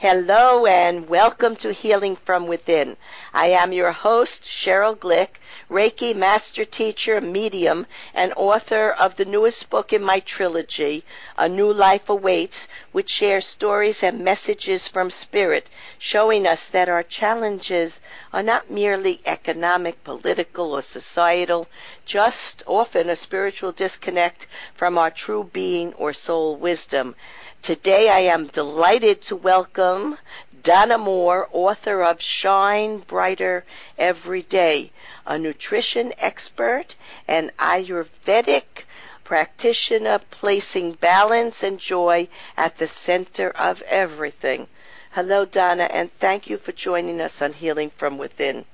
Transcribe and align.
Hello 0.00 0.64
and 0.64 1.10
welcome 1.10 1.56
to 1.56 1.74
Healing 1.74 2.16
from 2.16 2.46
Within. 2.46 2.96
I 3.34 3.48
am 3.48 3.74
your 3.74 3.92
host, 3.92 4.44
Cheryl 4.44 4.96
Glick, 4.96 5.38
Reiki 5.70 6.16
master 6.16 6.64
teacher, 6.64 7.20
medium, 7.20 7.86
and 8.14 8.32
author 8.34 8.92
of 8.92 9.16
the 9.16 9.26
newest 9.26 9.68
book 9.68 9.92
in 9.92 10.02
my 10.02 10.20
trilogy, 10.20 11.04
A 11.36 11.50
New 11.50 11.70
Life 11.70 12.08
Awaits, 12.08 12.66
which 12.92 13.10
shares 13.10 13.44
stories 13.44 14.02
and 14.02 14.20
messages 14.20 14.88
from 14.88 15.10
spirit, 15.10 15.66
showing 15.98 16.46
us 16.46 16.66
that 16.68 16.88
our 16.88 17.02
challenges 17.02 18.00
are 18.32 18.42
not 18.42 18.70
merely 18.70 19.20
economic, 19.26 20.02
political, 20.02 20.72
or 20.72 20.80
societal, 20.80 21.68
just 22.10 22.64
often 22.66 23.08
a 23.08 23.14
spiritual 23.14 23.70
disconnect 23.70 24.44
from 24.74 24.98
our 24.98 25.12
true 25.12 25.48
being 25.52 25.92
or 25.92 26.12
soul 26.12 26.56
wisdom. 26.56 27.14
Today 27.62 28.08
I 28.08 28.34
am 28.34 28.48
delighted 28.48 29.22
to 29.22 29.36
welcome 29.36 30.18
Donna 30.64 30.98
Moore, 30.98 31.48
author 31.52 32.02
of 32.02 32.20
Shine 32.20 32.98
Brighter 32.98 33.64
Every 33.96 34.42
Day, 34.42 34.90
a 35.24 35.38
nutrition 35.38 36.12
expert 36.18 36.96
and 37.28 37.56
Ayurvedic 37.58 38.82
practitioner 39.22 40.18
placing 40.32 40.94
balance 40.94 41.62
and 41.62 41.78
joy 41.78 42.26
at 42.56 42.76
the 42.78 42.88
center 42.88 43.50
of 43.50 43.82
everything. 43.82 44.66
Hello, 45.12 45.44
Donna, 45.44 45.84
and 45.84 46.10
thank 46.10 46.50
you 46.50 46.56
for 46.56 46.72
joining 46.72 47.20
us 47.20 47.40
on 47.40 47.52
Healing 47.52 47.90
from 47.90 48.18
Within. 48.18 48.64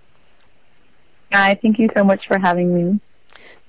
Hi, 1.34 1.54
thank 1.60 1.78
you 1.78 1.90
so 1.94 2.02
much 2.02 2.26
for 2.26 2.38
having 2.38 2.74
me. 2.74 2.98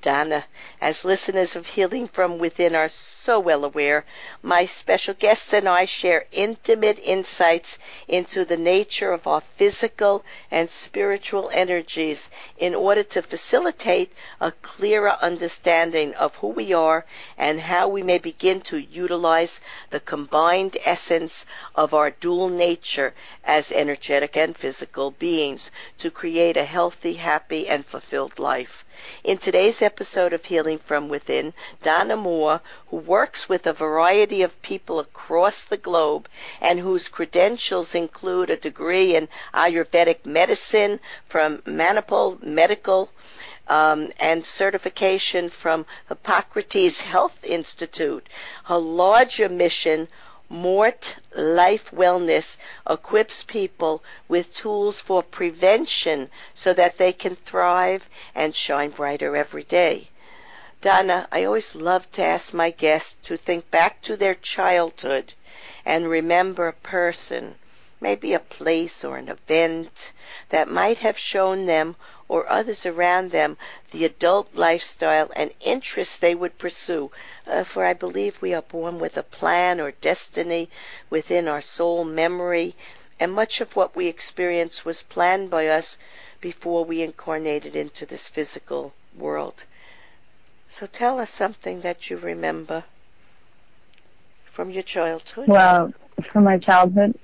Donna, 0.01 0.45
as 0.79 1.03
listeners 1.03 1.55
of 1.55 1.67
Healing 1.67 2.07
from 2.07 2.37
Within 2.37 2.75
are 2.75 2.87
so 2.87 3.39
well 3.39 3.65
aware, 3.65 4.05
my 4.41 4.65
special 4.65 5.13
guests 5.13 5.51
and 5.53 5.67
I 5.67 5.83
share 5.85 6.25
intimate 6.31 6.99
insights 6.99 7.77
into 8.07 8.45
the 8.45 8.55
nature 8.55 9.11
of 9.11 9.27
our 9.27 9.41
physical 9.41 10.23
and 10.49 10.69
spiritual 10.69 11.49
energies 11.51 12.29
in 12.57 12.73
order 12.73 13.03
to 13.03 13.21
facilitate 13.21 14.13
a 14.39 14.51
clearer 14.51 15.17
understanding 15.21 16.13
of 16.13 16.35
who 16.35 16.47
we 16.47 16.71
are 16.71 17.05
and 17.37 17.59
how 17.59 17.87
we 17.89 18.01
may 18.03 18.17
begin 18.19 18.61
to 18.61 18.77
utilize 18.77 19.59
the 19.89 19.99
combined 19.99 20.77
essence 20.85 21.45
of 21.75 21.93
our 21.93 22.11
dual 22.11 22.47
nature 22.49 23.13
as 23.43 23.71
energetic 23.73 24.37
and 24.37 24.55
physical 24.55 25.11
beings 25.11 25.69
to 25.97 26.09
create 26.09 26.55
a 26.55 26.63
healthy, 26.63 27.15
happy, 27.15 27.67
and 27.67 27.85
fulfilled 27.85 28.39
life. 28.39 28.85
In 29.23 29.37
today's 29.37 29.79
episode 29.87 30.33
of 30.33 30.43
Healing 30.43 30.79
from 30.79 31.07
Within, 31.07 31.53
Donna 31.81 32.17
Moore, 32.17 32.59
who 32.89 32.97
works 32.97 33.47
with 33.47 33.65
a 33.65 33.71
variety 33.71 34.41
of 34.41 34.61
people 34.61 34.99
across 34.99 35.63
the 35.63 35.77
globe 35.77 36.27
and 36.59 36.77
whose 36.77 37.07
credentials 37.07 37.95
include 37.95 38.49
a 38.49 38.57
degree 38.57 39.15
in 39.15 39.29
Ayurvedic 39.53 40.25
medicine 40.25 40.99
from 41.29 41.59
Manipal 41.59 42.43
Medical 42.43 43.09
um, 43.69 44.11
and 44.19 44.45
certification 44.45 45.47
from 45.47 45.85
Hippocrates 46.09 46.99
Health 46.99 47.39
Institute. 47.45 48.27
Her 48.65 48.79
larger 48.79 49.47
mission 49.47 50.09
More 50.49 50.93
Life 51.35 51.91
Wellness 51.91 52.55
equips 52.89 53.43
people 53.43 54.01
with 54.29 54.53
tools 54.53 55.01
for 55.01 55.21
prevention 55.21 56.31
so 56.55 56.71
that 56.73 56.97
they 56.97 57.11
can 57.11 57.35
thrive 57.35 58.07
and 58.33 58.55
shine 58.55 58.91
brighter 58.91 59.35
every 59.35 59.63
day. 59.63 60.07
Donna, 60.79 61.27
I 61.33 61.43
always 61.43 61.75
love 61.75 62.09
to 62.13 62.23
ask 62.23 62.53
my 62.53 62.69
guests 62.69 63.17
to 63.23 63.35
think 63.35 63.69
back 63.71 64.01
to 64.03 64.15
their 64.15 64.35
childhood 64.35 65.33
and 65.83 66.09
remember 66.09 66.67
a 66.67 66.73
person, 66.73 67.55
maybe 67.99 68.33
a 68.33 68.39
place 68.39 69.03
or 69.03 69.17
an 69.17 69.27
event 69.27 70.11
that 70.49 70.69
might 70.69 70.99
have 70.99 71.17
shown 71.17 71.65
them 71.65 71.95
or 72.29 72.49
others 72.49 72.85
around 72.85 73.31
them 73.31 73.57
the 73.91 74.03
adult 74.03 74.53
lifestyle 74.53 75.31
and 75.35 75.51
interests 75.61 76.17
they 76.17 76.35
would 76.35 76.57
pursue. 76.57 77.09
Uh, 77.45 77.63
for 77.63 77.85
I 77.85 77.93
believe 77.93 78.41
we 78.41 78.53
are 78.53 78.61
born 78.61 78.99
with 78.99 79.17
a 79.17 79.23
plan 79.23 79.79
or 79.79 79.91
destiny 79.91 80.69
within 81.09 81.47
our 81.47 81.61
soul 81.61 82.03
memory, 82.03 82.75
and 83.19 83.31
much 83.31 83.61
of 83.61 83.75
what 83.75 83.95
we 83.95 84.07
experience 84.07 84.83
was 84.83 85.03
planned 85.03 85.49
by 85.49 85.67
us 85.67 85.97
before 86.41 86.85
we 86.85 87.01
incarnated 87.01 87.75
into 87.75 88.05
this 88.05 88.29
physical 88.29 88.93
world. 89.15 89.63
So 90.69 90.85
tell 90.85 91.19
us 91.19 91.29
something 91.29 91.81
that 91.81 92.09
you 92.09 92.17
remember 92.17 92.83
from 94.45 94.69
your 94.69 94.83
childhood. 94.83 95.47
Well, 95.47 95.93
from 96.31 96.43
my 96.43 96.57
childhood, 96.57 97.17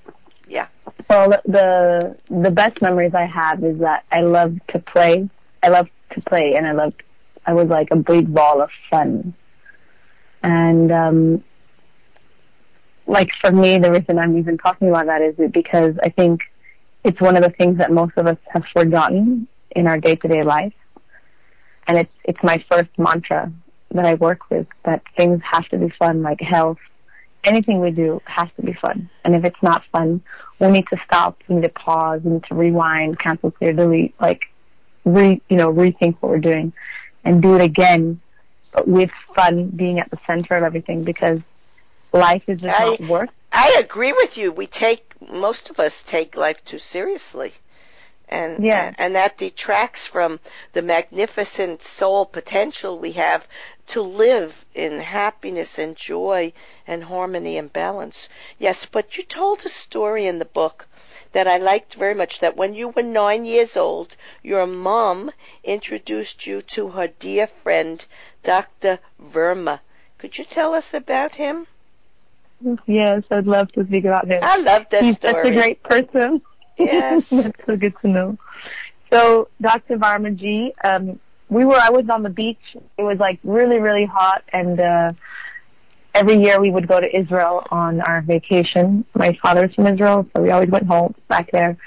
yeah. 0.47 0.67
Well, 1.09 1.29
the 1.45 2.17
the 2.29 2.51
best 2.51 2.81
memories 2.81 3.13
I 3.13 3.25
have 3.25 3.63
is 3.63 3.79
that 3.79 4.05
I 4.11 4.21
love 4.21 4.55
to 4.69 4.79
play. 4.79 5.29
I 5.61 5.69
love 5.69 5.87
to 6.11 6.21
play, 6.21 6.55
and 6.55 6.67
I 6.67 6.71
loved. 6.71 7.03
I 7.45 7.53
was 7.53 7.67
like 7.67 7.89
a 7.91 7.95
big 7.95 8.33
ball 8.33 8.61
of 8.61 8.69
fun, 8.89 9.33
and 10.41 10.91
um, 10.91 11.43
like 13.07 13.29
for 13.41 13.51
me, 13.51 13.77
the 13.77 13.91
reason 13.91 14.17
I'm 14.17 14.37
even 14.37 14.57
talking 14.57 14.89
about 14.89 15.05
that 15.07 15.21
is 15.21 15.35
because 15.51 15.95
I 16.03 16.09
think 16.09 16.41
it's 17.03 17.19
one 17.19 17.35
of 17.35 17.43
the 17.43 17.49
things 17.49 17.77
that 17.77 17.91
most 17.91 18.13
of 18.17 18.27
us 18.27 18.37
have 18.49 18.63
forgotten 18.73 19.47
in 19.71 19.87
our 19.87 19.99
day 19.99 20.15
to 20.15 20.27
day 20.27 20.43
life, 20.43 20.73
and 21.87 21.97
it's 21.97 22.13
it's 22.23 22.39
my 22.43 22.63
first 22.69 22.89
mantra 22.97 23.51
that 23.91 24.05
I 24.05 24.15
work 24.15 24.49
with 24.49 24.67
that 24.85 25.03
things 25.15 25.41
have 25.49 25.67
to 25.69 25.77
be 25.77 25.89
fun, 25.99 26.23
like 26.23 26.41
health, 26.41 26.79
anything 27.43 27.79
we 27.79 27.91
do 27.91 28.21
has 28.25 28.49
to 28.55 28.61
be 28.61 28.73
fun. 28.73 29.09
And 29.23 29.35
if 29.35 29.43
it's 29.43 29.61
not 29.61 29.83
fun, 29.91 30.21
we 30.59 30.67
need 30.69 30.87
to 30.87 30.97
stop, 31.05 31.41
we 31.47 31.55
need 31.55 31.63
to 31.63 31.69
pause, 31.69 32.21
we 32.23 32.31
need 32.33 32.43
to 32.45 32.55
rewind, 32.55 33.19
cancel, 33.19 33.51
clear, 33.51 33.73
delete, 33.73 34.13
like 34.19 34.41
re, 35.05 35.41
you 35.49 35.57
know, 35.57 35.71
rethink 35.71 36.17
what 36.19 36.29
we're 36.29 36.39
doing 36.39 36.73
and 37.23 37.41
do 37.41 37.55
it 37.55 37.61
again, 37.61 38.19
but 38.71 38.87
with 38.87 39.11
fun 39.35 39.67
being 39.67 39.99
at 39.99 40.09
the 40.09 40.19
center 40.25 40.55
of 40.55 40.63
everything 40.63 41.03
because 41.03 41.39
life 42.11 42.43
is 42.47 42.61
just 42.61 42.79
I, 42.79 42.85
not 42.85 42.99
work. 43.01 43.29
I 43.51 43.77
agree 43.79 44.13
with 44.13 44.37
you. 44.37 44.51
We 44.51 44.67
take, 44.67 45.03
most 45.31 45.69
of 45.69 45.79
us 45.79 46.03
take 46.03 46.35
life 46.35 46.63
too 46.65 46.79
seriously 46.79 47.53
and 48.33 48.63
yeah. 48.63 48.91
and 48.97 49.16
that 49.16 49.38
detracts 49.38 50.07
from 50.07 50.39
the 50.73 50.81
magnificent 50.81 51.83
soul 51.83 52.25
potential 52.25 52.97
we 52.97 53.11
have 53.11 53.47
to 53.85 54.01
live 54.01 54.66
in 54.73 54.99
happiness 54.99 55.77
and 55.77 55.95
joy 55.95 56.51
and 56.88 57.03
harmony 57.03 57.57
and 57.57 57.71
balance. 57.71 58.29
Yes, 58.57 58.85
but 58.85 59.17
you 59.17 59.23
told 59.23 59.63
a 59.63 59.69
story 59.69 60.25
in 60.25 60.39
the 60.39 60.45
book 60.45 60.88
that 61.33 61.47
I 61.47 61.57
liked 61.57 61.94
very 61.94 62.16
much 62.16 62.39
that 62.39 62.57
when 62.57 62.73
you 62.73 62.89
were 62.89 63.03
nine 63.03 63.45
years 63.45 63.77
old, 63.77 64.16
your 64.41 64.65
mom 64.65 65.31
introduced 65.63 66.47
you 66.47 66.61
to 66.61 66.89
her 66.89 67.07
dear 67.07 67.45
friend, 67.45 68.03
Dr. 68.41 69.00
Verma. 69.21 69.79
Could 70.17 70.38
you 70.39 70.45
tell 70.45 70.73
us 70.73 70.94
about 70.94 71.35
him? 71.35 71.67
Yes, 72.88 73.23
I'd 73.29 73.45
love 73.45 73.71
to 73.73 73.85
speak 73.85 74.05
about 74.05 74.27
him. 74.27 74.39
I 74.41 74.57
love 74.57 74.88
that 74.89 75.03
He's 75.03 75.17
story. 75.17 75.33
He's 75.33 75.44
such 75.44 75.51
a 75.51 75.55
great 75.55 75.83
person. 75.83 76.41
Yes. 76.78 77.29
That's 77.29 77.66
so 77.66 77.78
good 77.78 77.94
to 78.01 78.07
know. 78.07 78.38
So, 79.11 79.50
Dr. 79.61 79.97
Varma 79.97 80.35
Varmaji, 80.38 80.72
um, 80.84 81.19
we 81.50 81.66
were, 81.66 81.75
I 81.75 81.89
was 81.89 82.06
on 82.09 82.23
the 82.23 82.29
beach. 82.29 82.75
It 82.97 83.03
was 83.03 83.19
like 83.19 83.39
really, 83.44 83.79
really 83.79 84.06
hot 84.06 84.44
and, 84.51 84.79
uh, 84.79 85.13
every 86.16 86.38
year 86.44 86.62
we 86.62 86.69
would 86.69 86.88
go 86.88 87.00
to 87.00 87.19
Israel 87.19 87.66
on 87.72 88.01
our 88.01 88.22
vacation. 88.22 89.06
My 89.16 89.38
father's 89.41 89.73
from 89.73 89.88
Israel, 89.88 90.28
so 90.35 90.41
we 90.41 90.51
always 90.51 90.69
went 90.69 90.88
home 90.88 91.16
back 91.28 91.51
there 91.51 91.78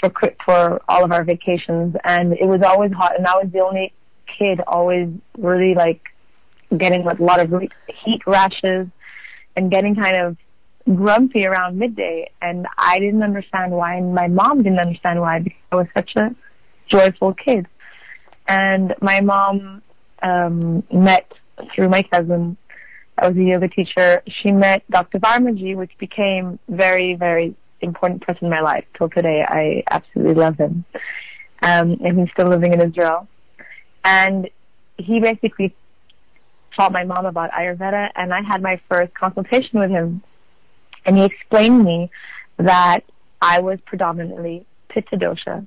for, 0.00 0.12
for 0.44 0.82
all 0.88 1.04
of 1.04 1.12
our 1.12 1.24
vacations 1.24 1.96
and 2.04 2.32
it 2.32 2.46
was 2.46 2.62
always 2.62 2.92
hot 2.92 3.16
and 3.16 3.26
I 3.26 3.34
was 3.36 3.50
the 3.52 3.60
only 3.60 3.92
kid 4.38 4.60
always 4.66 5.08
really 5.36 5.74
like 5.74 6.00
getting 6.76 7.04
like 7.04 7.18
a 7.18 7.24
lot 7.24 7.40
of 7.40 7.50
heat 8.04 8.22
rashes 8.26 8.88
and 9.56 9.70
getting 9.70 9.94
kind 9.94 10.16
of 10.16 10.36
grumpy 10.94 11.44
around 11.44 11.78
midday 11.78 12.30
and 12.40 12.66
I 12.76 12.98
didn't 12.98 13.22
understand 13.22 13.72
why 13.72 13.96
and 13.96 14.14
my 14.14 14.28
mom 14.28 14.62
didn't 14.62 14.78
understand 14.78 15.20
why 15.20 15.40
because 15.40 15.58
I 15.72 15.76
was 15.76 15.86
such 15.94 16.16
a 16.16 16.34
joyful 16.88 17.34
kid. 17.34 17.66
And 18.46 18.94
my 19.00 19.20
mom 19.20 19.82
um 20.22 20.82
met 20.90 21.30
through 21.74 21.88
my 21.88 22.02
cousin 22.02 22.56
I 23.20 23.28
was 23.28 23.36
a 23.36 23.42
yoga 23.42 23.68
teacher. 23.68 24.22
She 24.28 24.52
met 24.52 24.84
Dr. 24.90 25.18
Varmaji, 25.18 25.76
which 25.76 25.90
became 25.98 26.58
very, 26.68 27.14
very 27.14 27.54
important 27.80 28.22
person 28.22 28.44
in 28.44 28.50
my 28.50 28.60
life. 28.60 28.84
Till 28.96 29.08
today, 29.08 29.44
I 29.46 29.82
absolutely 29.90 30.34
love 30.34 30.56
him. 30.56 30.84
Um, 31.62 31.98
and 32.04 32.20
he's 32.20 32.30
still 32.30 32.46
living 32.46 32.72
in 32.72 32.80
Israel. 32.80 33.26
And 34.04 34.48
he 34.96 35.20
basically 35.20 35.74
taught 36.76 36.92
my 36.92 37.04
mom 37.04 37.26
about 37.26 37.50
Ayurveda, 37.50 38.10
and 38.14 38.32
I 38.32 38.42
had 38.42 38.62
my 38.62 38.80
first 38.88 39.12
consultation 39.14 39.80
with 39.80 39.90
him 39.90 40.22
and 41.08 41.16
he 41.16 41.24
explained 41.24 41.80
to 41.80 41.84
me 41.84 42.10
that 42.58 43.02
I 43.40 43.60
was 43.60 43.80
predominantly 43.80 44.66
pitta 44.88 45.16
dosha. 45.16 45.66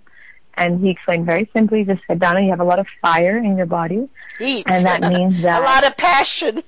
And 0.54 0.82
he 0.82 0.92
explained 0.92 1.26
very 1.26 1.50
simply, 1.52 1.80
he 1.80 1.86
just 1.86 2.02
said, 2.06 2.20
Donna, 2.20 2.42
you 2.42 2.52
have 2.52 2.60
a 2.60 2.66
lot 2.66 2.78
of 2.78 2.86
fire 3.02 3.38
in 3.38 3.58
your 3.58 3.66
body. 3.66 4.08
Heat. 4.38 4.66
And 4.68 4.86
that 4.86 5.02
means 5.12 5.42
that. 5.42 5.62
a 5.62 5.64
lot 5.64 5.84
of 5.84 5.98
passion. 5.98 6.62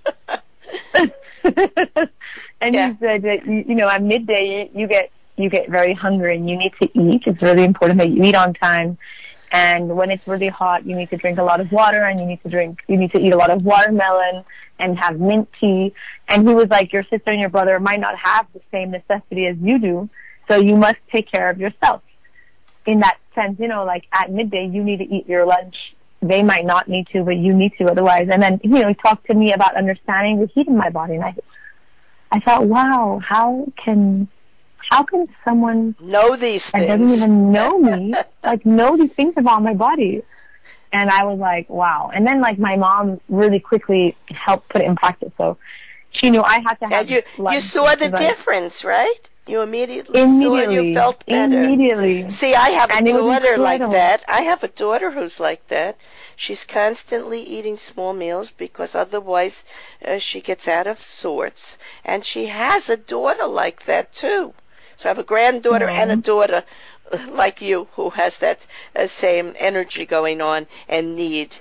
and 2.61 2.73
yeah. 2.73 2.93
he 2.93 2.97
said 2.99 3.21
that, 3.21 3.45
you, 3.45 3.75
know, 3.75 3.87
at 3.87 4.01
midday 4.01 4.71
you 4.73 4.87
get 4.87 5.11
you 5.35 5.49
get 5.49 5.69
very 5.69 5.93
hungry 5.93 6.35
and 6.35 6.49
you 6.49 6.57
need 6.57 6.73
to 6.81 6.89
eat. 6.97 7.23
It's 7.27 7.41
really 7.41 7.63
important 7.63 7.99
that 7.99 8.09
you 8.09 8.23
eat 8.23 8.35
on 8.35 8.53
time. 8.55 8.97
And 9.53 9.95
when 9.95 10.09
it's 10.09 10.27
really 10.27 10.47
hot, 10.47 10.83
you 10.83 10.95
need 10.95 11.11
to 11.11 11.17
drink 11.17 11.37
a 11.37 11.43
lot 11.43 11.61
of 11.61 11.71
water 11.71 12.03
and 12.03 12.19
you 12.19 12.25
need 12.25 12.41
to 12.41 12.49
drink, 12.49 12.79
you 12.87 12.97
need 12.97 13.11
to 13.11 13.21
eat 13.21 13.31
a 13.33 13.37
lot 13.37 13.51
of 13.51 13.63
watermelon 13.63 14.43
and 14.79 14.97
have 14.97 15.19
mint 15.19 15.47
tea. 15.61 15.93
And 16.27 16.47
he 16.47 16.55
was 16.55 16.69
like, 16.69 16.91
your 16.91 17.03
sister 17.03 17.29
and 17.29 17.39
your 17.39 17.49
brother 17.49 17.79
might 17.79 17.99
not 17.99 18.17
have 18.17 18.47
the 18.51 18.61
same 18.71 18.89
necessity 18.89 19.45
as 19.45 19.55
you 19.61 19.77
do. 19.77 20.09
So 20.47 20.57
you 20.57 20.75
must 20.75 20.97
take 21.11 21.31
care 21.31 21.51
of 21.51 21.59
yourself. 21.59 22.01
In 22.87 23.01
that 23.01 23.19
sense, 23.35 23.59
you 23.59 23.67
know, 23.67 23.85
like 23.85 24.05
at 24.11 24.31
midday, 24.31 24.65
you 24.65 24.83
need 24.83 24.97
to 24.97 25.05
eat 25.05 25.29
your 25.29 25.45
lunch. 25.45 25.95
They 26.23 26.41
might 26.41 26.65
not 26.65 26.87
need 26.87 27.07
to, 27.09 27.23
but 27.23 27.35
you 27.35 27.53
need 27.53 27.73
to 27.77 27.85
otherwise. 27.85 28.29
And 28.31 28.41
then, 28.41 28.59
you 28.63 28.81
know, 28.81 28.87
he 28.87 28.95
talked 28.95 29.27
to 29.27 29.35
me 29.35 29.53
about 29.53 29.75
understanding 29.75 30.39
the 30.39 30.47
heat 30.47 30.67
in 30.67 30.75
my 30.75 30.89
body. 30.89 31.13
And 31.13 31.25
I, 31.25 31.35
I 32.31 32.39
thought, 32.39 32.65
wow, 32.65 33.21
how 33.23 33.67
can 33.77 34.27
how 34.89 35.03
can 35.03 35.27
someone 35.45 35.95
know 35.99 36.35
these 36.35 36.71
that 36.71 36.87
doesn't 36.87 37.09
even 37.09 37.51
know 37.51 37.77
me 37.79 38.13
like 38.43 38.65
know 38.65 38.97
these 38.97 39.11
things 39.13 39.33
about 39.37 39.63
my 39.63 39.73
body? 39.73 40.23
And 40.91 41.09
I 41.09 41.23
was 41.23 41.39
like, 41.39 41.69
wow. 41.69 42.11
And 42.13 42.25
then 42.27 42.39
like 42.41 42.59
my 42.59 42.75
mom 42.75 43.19
really 43.27 43.59
quickly 43.59 44.15
helped 44.29 44.69
put 44.69 44.81
it 44.81 44.85
in 44.85 44.95
practice. 44.95 45.31
So 45.37 45.57
she 46.11 46.29
knew 46.29 46.41
I 46.41 46.59
had 46.59 46.75
to 46.75 46.85
have. 46.85 47.01
And 47.01 47.09
you 47.09 47.23
you 47.51 47.61
saw 47.61 47.95
the 47.95 48.09
difference, 48.09 48.83
right? 48.83 49.29
You 49.45 49.61
immediately, 49.61 50.21
immediately 50.21 50.65
saw 50.65 50.71
you 50.71 50.93
felt 50.93 51.25
better. 51.25 51.63
Immediately. 51.63 52.29
See, 52.29 52.55
I 52.55 52.69
have 52.69 52.91
and 52.91 53.05
a 53.05 53.11
daughter 53.11 53.57
like 53.57 53.81
that. 53.81 54.23
I 54.27 54.41
have 54.41 54.63
a 54.63 54.69
daughter 54.69 55.11
who's 55.11 55.37
like 55.37 55.67
that. 55.67 55.97
She's 56.37 56.63
constantly 56.63 57.41
eating 57.41 57.75
small 57.75 58.13
meals 58.13 58.51
because 58.51 58.95
otherwise 58.95 59.65
uh, 60.05 60.19
she 60.19 60.39
gets 60.39 60.67
out 60.69 60.87
of 60.87 61.03
sorts. 61.03 61.77
And 62.05 62.25
she 62.25 62.45
has 62.45 62.89
a 62.89 62.95
daughter 62.95 63.45
like 63.47 63.83
that 63.83 64.13
too. 64.13 64.53
So 64.97 65.09
I 65.09 65.11
have 65.11 65.19
a 65.19 65.23
granddaughter 65.23 65.87
mm-hmm. 65.87 66.01
and 66.01 66.11
a 66.11 66.15
daughter 66.17 66.63
like 67.31 67.61
you 67.61 67.87
who 67.93 68.09
has 68.11 68.37
that 68.39 68.65
uh, 68.95 69.07
same 69.07 69.53
energy 69.57 70.05
going 70.05 70.41
on 70.41 70.67
and 70.87 71.15
need 71.15 71.55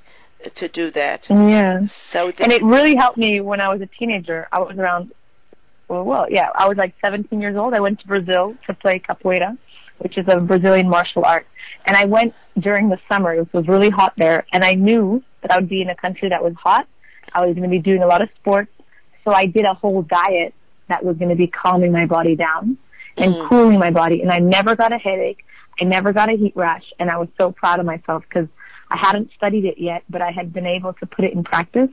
to 0.55 0.69
do 0.69 0.91
that. 0.91 1.29
Yeah. 1.31 1.87
So 1.87 2.31
th- 2.31 2.41
and 2.41 2.53
it 2.53 2.63
really 2.63 2.97
helped 2.97 3.19
me 3.19 3.41
when 3.41 3.61
I 3.61 3.69
was 3.69 3.81
a 3.81 3.87
teenager. 3.87 4.49
I 4.53 4.61
was 4.61 4.77
around, 4.77 5.13
well, 5.89 6.05
well, 6.05 6.27
yeah, 6.31 6.49
I 6.55 6.69
was 6.69 6.77
like 6.77 6.95
17 7.05 7.41
years 7.41 7.57
old. 7.57 7.75
I 7.75 7.81
went 7.81 8.01
to 8.01 8.07
Brazil 8.07 8.57
to 8.67 8.75
play 8.75 8.99
capoeira, 8.99 9.57
which 9.99 10.19
is 10.19 10.27
a 10.29 10.41
Brazilian 10.41 10.89
martial 10.89 11.25
art. 11.25 11.47
And 11.85 11.97
I 11.97 12.07
went 12.07 12.35
during 12.59 12.89
the 12.89 12.99
summer. 13.11 13.35
It 13.35 13.53
was 13.53 13.67
really 13.67 13.91
hot 13.91 14.15
there, 14.17 14.47
and 14.53 14.65
I 14.65 14.75
knew 14.75 15.23
that 15.41 15.53
I 15.53 15.57
would 15.57 15.69
be 15.69 15.83
in 15.83 15.89
a 15.89 15.97
country 15.97 16.29
that 16.29 16.43
was 16.43 16.55
hot. 16.55 16.87
I 17.33 17.45
was 17.45 17.55
going 17.55 17.65
to 17.65 17.69
be 17.69 17.81
doing 17.81 18.03
a 18.03 18.07
lot 18.07 18.23
of 18.23 18.29
sports, 18.37 18.71
so 19.25 19.33
I 19.33 19.47
did 19.47 19.65
a 19.65 19.75
whole 19.75 20.03
diet 20.03 20.55
that 20.89 21.05
was 21.05 21.17
going 21.17 21.31
to 21.31 21.37
be 21.37 21.47
calming 21.47 21.91
my 21.91 22.07
body 22.07 22.37
down 22.37 22.79
and 23.17 23.35
mm. 23.35 23.49
cooling 23.49 23.79
my 23.79 23.91
body. 23.91 24.23
And 24.23 24.31
I 24.31 24.39
never 24.39 24.77
got 24.77 24.93
a 24.93 24.99
headache. 24.99 25.45
I 25.81 25.85
never 25.85 26.13
got 26.13 26.29
a 26.29 26.33
heat 26.33 26.55
rash. 26.57 26.93
And 26.99 27.11
I 27.11 27.17
was 27.19 27.29
so 27.37 27.53
proud 27.53 27.81
of 27.81 27.87
myself 27.87 28.25
because 28.29 28.49
I 28.91 28.99
hadn't 28.99 29.31
studied 29.37 29.65
it 29.65 29.79
yet, 29.79 30.05
but 30.09 30.23
I 30.23 30.31
had 30.31 30.53
been 30.53 30.67
able 30.67 30.93
to 30.95 31.07
put 31.07 31.25
it 31.25 31.33
in 31.33 31.45
practice. 31.45 31.91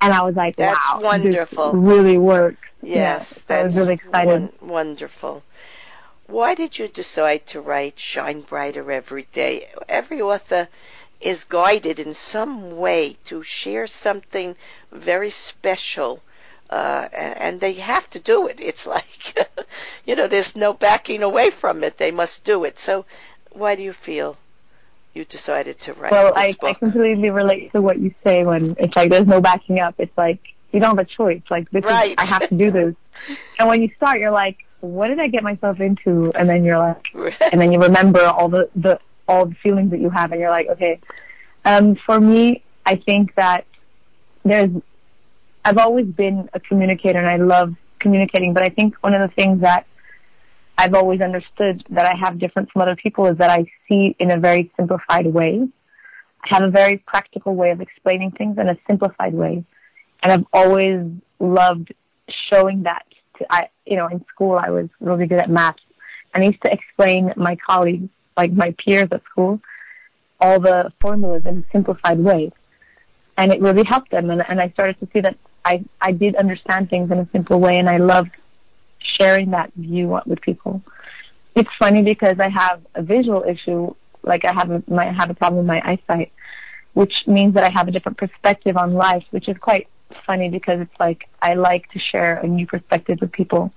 And 0.00 0.14
I 0.14 0.22
was 0.22 0.34
like, 0.34 0.56
that's 0.56 0.78
wow, 0.92 1.00
wonderful. 1.02 1.72
This 1.72 1.80
really 1.80 2.16
works. 2.16 2.66
Yes, 2.82 3.34
yeah, 3.36 3.42
that's 3.46 3.50
I 3.50 3.64
was 3.64 3.76
really 3.76 3.94
excited. 3.94 4.52
wonderful. 4.62 5.42
Why 6.26 6.54
did 6.54 6.78
you 6.78 6.88
decide 6.88 7.46
to 7.48 7.60
write 7.60 7.98
Shine 7.98 8.42
Brighter 8.42 8.90
every 8.90 9.26
day? 9.32 9.68
Every 9.88 10.22
author 10.22 10.68
is 11.20 11.44
guided 11.44 11.98
in 11.98 12.14
some 12.14 12.78
way 12.78 13.16
to 13.26 13.42
share 13.42 13.86
something 13.86 14.56
very 14.90 15.30
special 15.30 16.22
uh, 16.70 17.08
and 17.12 17.60
they 17.60 17.72
have 17.74 18.08
to 18.10 18.20
do 18.20 18.46
it. 18.46 18.60
It's 18.60 18.86
like, 18.86 19.36
you 20.06 20.14
know, 20.14 20.28
there's 20.28 20.54
no 20.54 20.72
backing 20.72 21.22
away 21.22 21.50
from 21.50 21.82
it. 21.82 21.98
They 21.98 22.12
must 22.12 22.44
do 22.44 22.64
it. 22.64 22.78
So, 22.78 23.04
why 23.50 23.74
do 23.74 23.82
you 23.82 23.92
feel 23.92 24.36
you 25.12 25.24
decided 25.24 25.80
to 25.80 25.94
write? 25.94 26.12
Well, 26.12 26.32
I, 26.36 26.54
I 26.62 26.74
completely 26.74 27.30
relate 27.30 27.72
to 27.72 27.82
what 27.82 27.98
you 27.98 28.14
say 28.22 28.44
when 28.44 28.76
it's 28.78 28.94
like 28.94 29.10
there's 29.10 29.26
no 29.26 29.40
backing 29.40 29.80
up. 29.80 29.96
It's 29.98 30.16
like 30.16 30.38
you 30.70 30.78
don't 30.78 30.96
have 30.96 31.04
a 31.04 31.10
choice. 31.10 31.42
Like 31.50 31.68
this 31.70 31.84
right. 31.84 32.10
is, 32.10 32.16
I 32.18 32.24
have 32.26 32.48
to 32.48 32.54
do 32.54 32.70
this. 32.70 32.94
and 33.58 33.68
when 33.68 33.82
you 33.82 33.90
start, 33.96 34.20
you're 34.20 34.30
like, 34.30 34.58
what 34.78 35.08
did 35.08 35.18
I 35.18 35.26
get 35.26 35.42
myself 35.42 35.80
into? 35.80 36.30
And 36.36 36.48
then 36.48 36.64
you're 36.64 36.78
like, 36.78 37.04
and 37.52 37.60
then 37.60 37.72
you 37.72 37.80
remember 37.80 38.24
all 38.24 38.48
the 38.48 38.70
the 38.76 39.00
all 39.26 39.46
the 39.46 39.56
feelings 39.56 39.90
that 39.90 40.00
you 40.00 40.10
have, 40.10 40.30
and 40.30 40.40
you're 40.40 40.50
like, 40.50 40.68
okay. 40.68 41.00
Um, 41.64 41.96
for 42.06 42.18
me, 42.20 42.62
I 42.86 42.94
think 42.94 43.34
that 43.34 43.66
there's 44.44 44.70
I've 45.64 45.78
always 45.78 46.06
been 46.06 46.48
a 46.54 46.60
communicator 46.60 47.18
and 47.18 47.28
I 47.28 47.36
love 47.36 47.74
communicating, 47.98 48.54
but 48.54 48.62
I 48.62 48.70
think 48.70 48.94
one 49.02 49.14
of 49.14 49.22
the 49.22 49.34
things 49.34 49.60
that 49.60 49.86
I've 50.78 50.94
always 50.94 51.20
understood 51.20 51.84
that 51.90 52.06
I 52.06 52.16
have 52.16 52.38
different 52.38 52.70
from 52.70 52.82
other 52.82 52.96
people 52.96 53.26
is 53.26 53.36
that 53.36 53.50
I 53.50 53.66
see 53.88 54.16
in 54.18 54.30
a 54.30 54.38
very 54.38 54.72
simplified 54.76 55.26
way. 55.26 55.68
I 56.42 56.54
have 56.54 56.62
a 56.62 56.70
very 56.70 56.96
practical 56.96 57.54
way 57.54 57.70
of 57.70 57.82
explaining 57.82 58.30
things 58.30 58.56
in 58.56 58.68
a 58.68 58.78
simplified 58.88 59.34
way. 59.34 59.62
And 60.22 60.32
I've 60.32 60.46
always 60.52 61.06
loved 61.38 61.92
showing 62.50 62.84
that 62.84 63.04
to, 63.38 63.46
I, 63.50 63.68
you 63.84 63.96
know, 63.96 64.06
in 64.06 64.24
school 64.32 64.56
I 64.56 64.70
was 64.70 64.88
really 65.00 65.26
good 65.26 65.38
at 65.38 65.50
math. 65.50 65.76
And 66.32 66.42
I 66.42 66.46
used 66.46 66.62
to 66.62 66.72
explain 66.72 67.34
my 67.36 67.56
colleagues, 67.56 68.08
like 68.36 68.52
my 68.52 68.74
peers 68.82 69.08
at 69.12 69.22
school, 69.30 69.60
all 70.40 70.60
the 70.60 70.92
formulas 71.00 71.42
in 71.44 71.58
a 71.58 71.64
simplified 71.72 72.20
way. 72.20 72.52
And 73.36 73.52
it 73.52 73.60
really 73.60 73.84
helped 73.84 74.10
them. 74.10 74.30
And, 74.30 74.42
and 74.48 74.60
I 74.60 74.70
started 74.70 74.98
to 75.00 75.08
see 75.12 75.20
that 75.20 75.36
I 75.64 75.84
I 76.00 76.12
did 76.12 76.36
understand 76.36 76.90
things 76.90 77.10
in 77.10 77.18
a 77.18 77.28
simple 77.32 77.60
way, 77.60 77.78
and 77.78 77.88
I 77.88 77.98
loved 77.98 78.30
sharing 79.18 79.50
that 79.50 79.72
view 79.74 80.20
with 80.26 80.40
people. 80.40 80.82
It's 81.54 81.70
funny 81.78 82.02
because 82.02 82.38
I 82.38 82.48
have 82.48 82.80
a 82.94 83.02
visual 83.02 83.42
issue, 83.42 83.94
like 84.22 84.44
I 84.44 84.52
have 84.52 84.70
a, 84.70 84.82
might 84.88 85.14
have 85.14 85.30
a 85.30 85.34
problem 85.34 85.58
with 85.58 85.66
my 85.66 85.80
eyesight, 85.84 86.32
which 86.94 87.14
means 87.26 87.54
that 87.54 87.64
I 87.64 87.70
have 87.70 87.88
a 87.88 87.90
different 87.90 88.18
perspective 88.18 88.76
on 88.76 88.94
life, 88.94 89.24
which 89.30 89.48
is 89.48 89.56
quite 89.58 89.88
funny 90.26 90.48
because 90.48 90.80
it's 90.80 91.00
like 91.00 91.28
I 91.40 91.54
like 91.54 91.90
to 91.92 91.98
share 91.98 92.36
a 92.36 92.46
new 92.46 92.66
perspective 92.66 93.18
with 93.20 93.32
people. 93.32 93.72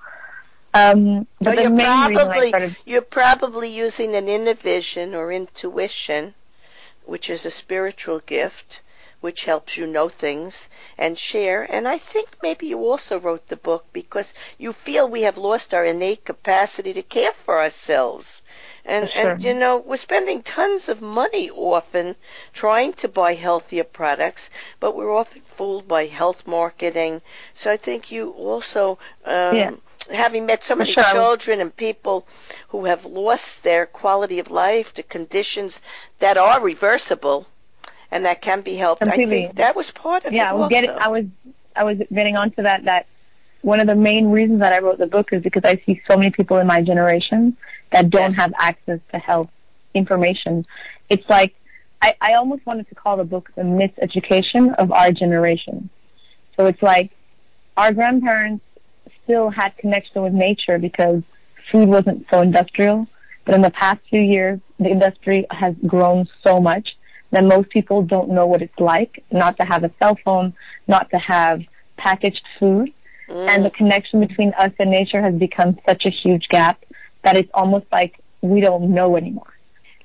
Um, 0.73 1.27
but 1.39 1.57
you're 1.59 1.75
probably 1.75 2.49
started, 2.49 2.77
you're 2.85 3.01
probably 3.01 3.69
using 3.69 4.15
an 4.15 4.27
inner 4.27 4.55
vision 4.55 5.13
or 5.13 5.31
intuition, 5.31 6.33
which 7.05 7.29
is 7.29 7.45
a 7.45 7.51
spiritual 7.51 8.19
gift, 8.19 8.81
which 9.23 9.45
helps 9.45 9.77
you 9.77 9.87
know 9.87 10.09
things 10.09 10.67
and 10.97 11.17
share. 11.17 11.63
And 11.71 11.87
I 11.87 11.97
think 11.97 12.27
maybe 12.43 12.67
you 12.67 12.79
also 12.79 13.17
wrote 13.17 13.47
the 13.47 13.55
book 13.55 13.85
because 13.93 14.33
you 14.57 14.73
feel 14.73 15.07
we 15.07 15.21
have 15.21 15.37
lost 15.37 15.73
our 15.73 15.85
innate 15.85 16.25
capacity 16.25 16.91
to 16.93 17.01
care 17.01 17.31
for 17.31 17.57
ourselves. 17.57 18.41
And, 18.83 19.09
sure. 19.09 19.31
and 19.31 19.41
you 19.41 19.53
know, 19.53 19.77
we're 19.77 19.95
spending 19.95 20.43
tons 20.43 20.89
of 20.89 21.01
money 21.01 21.49
often 21.49 22.17
trying 22.51 22.91
to 22.95 23.07
buy 23.07 23.35
healthier 23.35 23.85
products, 23.85 24.49
but 24.81 24.93
we're 24.93 25.15
often 25.15 25.41
fooled 25.43 25.87
by 25.87 26.07
health 26.07 26.45
marketing. 26.45 27.21
So 27.53 27.71
I 27.71 27.77
think 27.77 28.11
you 28.11 28.31
also, 28.31 28.99
um, 29.23 29.55
yeah 29.55 29.71
having 30.11 30.45
met 30.45 30.65
so 30.65 30.75
many 30.75 30.91
sure. 30.91 31.11
children 31.13 31.61
and 31.61 31.77
people 31.77 32.27
who 32.67 32.83
have 32.83 33.05
lost 33.05 33.63
their 33.63 33.85
quality 33.85 34.37
of 34.37 34.51
life 34.51 34.93
to 34.93 35.01
conditions 35.01 35.79
that 36.19 36.35
are 36.35 36.59
reversible, 36.59 37.47
and 38.13 38.25
that 38.25 38.41
can 38.41 38.61
be 38.61 38.75
helped. 38.75 39.01
Completely. 39.01 39.37
I 39.37 39.47
think 39.47 39.55
that 39.57 39.75
was 39.75 39.89
part 39.89 40.23
of 40.23 40.31
yeah, 40.31 40.45
it. 40.45 40.49
I 40.49 40.53
was 40.53 40.61
also. 40.61 40.69
getting, 40.69 40.89
I 40.91 41.07
was, 41.07 41.25
I 41.75 41.83
was 41.83 41.97
getting 42.13 42.37
onto 42.37 42.61
that. 42.61 42.85
That 42.85 43.07
one 43.61 43.79
of 43.79 43.87
the 43.87 43.95
main 43.95 44.29
reasons 44.29 44.59
that 44.59 44.71
I 44.71 44.79
wrote 44.79 44.99
the 44.99 45.07
book 45.07 45.33
is 45.33 45.41
because 45.41 45.63
I 45.65 45.81
see 45.83 45.99
so 46.07 46.15
many 46.15 46.29
people 46.29 46.57
in 46.57 46.67
my 46.67 46.81
generation 46.81 47.57
that 47.91 48.11
don't 48.11 48.31
yes. 48.31 48.35
have 48.35 48.53
access 48.57 48.99
to 49.11 49.17
health 49.17 49.49
information. 49.95 50.63
It's 51.09 51.27
like 51.27 51.55
I, 52.03 52.13
I 52.21 52.33
almost 52.33 52.65
wanted 52.67 52.87
to 52.89 52.95
call 52.95 53.17
the 53.17 53.23
book 53.23 53.49
the 53.55 53.63
miseducation 53.63 54.75
of 54.75 54.91
our 54.91 55.11
generation. 55.11 55.89
So 56.55 56.67
it's 56.67 56.83
like 56.83 57.11
our 57.75 57.91
grandparents 57.93 58.63
still 59.23 59.49
had 59.49 59.75
connection 59.77 60.21
with 60.21 60.33
nature 60.33 60.77
because 60.77 61.23
food 61.71 61.89
wasn't 61.89 62.27
so 62.31 62.41
industrial. 62.41 63.07
But 63.45 63.55
in 63.55 63.61
the 63.61 63.71
past 63.71 64.01
few 64.07 64.21
years, 64.21 64.59
the 64.77 64.89
industry 64.89 65.47
has 65.49 65.73
grown 65.87 66.29
so 66.43 66.61
much 66.61 66.89
that 67.33 67.43
most 67.43 67.69
people 67.71 68.03
don't 68.03 68.29
know 68.29 68.45
what 68.45 68.61
it's 68.61 68.79
like 68.79 69.23
not 69.31 69.57
to 69.57 69.65
have 69.65 69.83
a 69.83 69.91
cell 69.99 70.17
phone, 70.23 70.53
not 70.87 71.09
to 71.09 71.17
have 71.17 71.61
packaged 71.97 72.43
food. 72.59 72.93
Mm. 73.27 73.49
And 73.49 73.65
the 73.65 73.71
connection 73.71 74.19
between 74.19 74.53
us 74.53 74.71
and 74.79 74.91
nature 74.91 75.21
has 75.21 75.33
become 75.33 75.79
such 75.87 76.05
a 76.05 76.09
huge 76.09 76.47
gap 76.49 76.85
that 77.23 77.35
it's 77.35 77.49
almost 77.53 77.87
like 77.91 78.19
we 78.41 78.61
don't 78.61 78.93
know 78.93 79.17
anymore. 79.17 79.51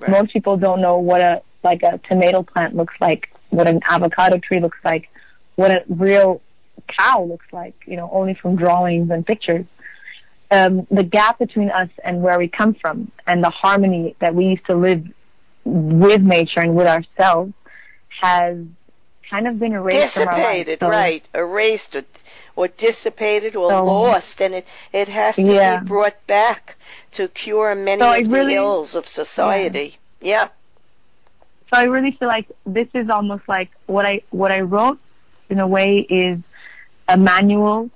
Right. 0.00 0.10
Most 0.10 0.32
people 0.32 0.56
don't 0.56 0.80
know 0.80 0.98
what 0.98 1.20
a 1.20 1.42
like 1.62 1.82
a 1.82 1.98
tomato 2.08 2.42
plant 2.42 2.74
looks 2.76 2.94
like, 3.00 3.28
what 3.50 3.68
an 3.68 3.80
avocado 3.88 4.38
tree 4.38 4.60
looks 4.60 4.78
like, 4.84 5.08
what 5.56 5.70
a 5.70 5.84
real 5.88 6.40
cow 6.86 7.24
looks 7.24 7.46
like, 7.52 7.74
you 7.84 7.96
know, 7.96 8.08
only 8.10 8.34
from 8.34 8.56
drawings 8.56 9.10
and 9.10 9.26
pictures. 9.26 9.66
Um, 10.50 10.86
the 10.90 11.02
gap 11.02 11.38
between 11.38 11.70
us 11.70 11.90
and 12.02 12.22
where 12.22 12.38
we 12.38 12.48
come 12.48 12.74
from 12.74 13.12
and 13.26 13.44
the 13.44 13.50
harmony 13.50 14.16
that 14.20 14.34
we 14.34 14.46
used 14.46 14.64
to 14.66 14.74
live 14.74 15.04
with 15.68 16.22
nature 16.22 16.60
and 16.60 16.74
with 16.74 16.86
ourselves 16.86 17.52
has 18.20 18.56
kind 19.30 19.46
of 19.46 19.58
been 19.58 19.72
erased 19.74 20.14
dissipated, 20.14 20.78
from 20.78 20.86
our 20.86 20.92
right? 20.92 21.24
Erased. 21.34 21.96
or 22.56 22.66
dissipated 22.68 23.54
or 23.54 23.70
So- 23.70 23.84
lost, 23.84 24.40
and 24.40 24.54
it 24.54 24.66
it 24.92 25.08
has 25.08 25.36
to 25.36 25.42
Yeah. 25.42 25.78
be 25.80 25.86
brought 25.86 26.26
back 26.26 26.76
to 27.12 27.28
cure 27.28 27.74
many 27.74 28.00
So 28.00 28.10
of 28.12 28.16
it 28.18 28.28
the 28.28 28.54
ills 28.54 28.96
of 28.96 29.06
society. 29.06 29.98
Yeah. 30.20 30.48
So 31.70 31.80
I 31.80 31.84
really 31.84 32.12
feel 32.12 32.28
like 32.28 32.46
this 32.66 32.88
is 32.94 33.10
almost 33.10 33.46
like 33.48 33.70
what 33.86 34.06
I 34.06 34.22
what 34.30 34.50
I 34.50 34.60
wrote 34.60 34.98
in 35.50 35.60
a 35.60 35.66
way 35.66 35.98
is 35.98 36.38
a 37.08 37.16
manual 37.16 37.90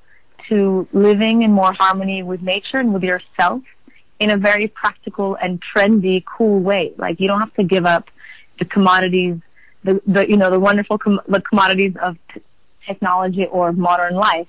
to 0.48 0.86
living 0.92 1.42
in 1.42 1.52
more 1.52 1.72
harmony 1.72 2.22
with 2.22 2.42
nature 2.42 2.78
and 2.78 2.92
with 2.92 3.02
yourself 3.02 3.62
in 4.22 4.30
a 4.30 4.36
very 4.36 4.68
practical 4.68 5.34
and 5.34 5.60
trendy, 5.60 6.24
cool 6.24 6.60
way. 6.60 6.92
Like 6.96 7.20
you 7.20 7.26
don't 7.28 7.40
have 7.40 7.54
to 7.54 7.64
give 7.64 7.86
up 7.86 8.08
the 8.58 8.64
commodities, 8.64 9.36
the, 9.84 10.00
the 10.06 10.28
you 10.28 10.36
know 10.36 10.50
the 10.50 10.60
wonderful 10.60 10.98
com- 10.98 11.20
the 11.26 11.40
commodities 11.40 11.94
of 12.00 12.16
t- 12.32 12.42
technology 12.86 13.46
or 13.46 13.72
modern 13.72 14.14
life. 14.14 14.48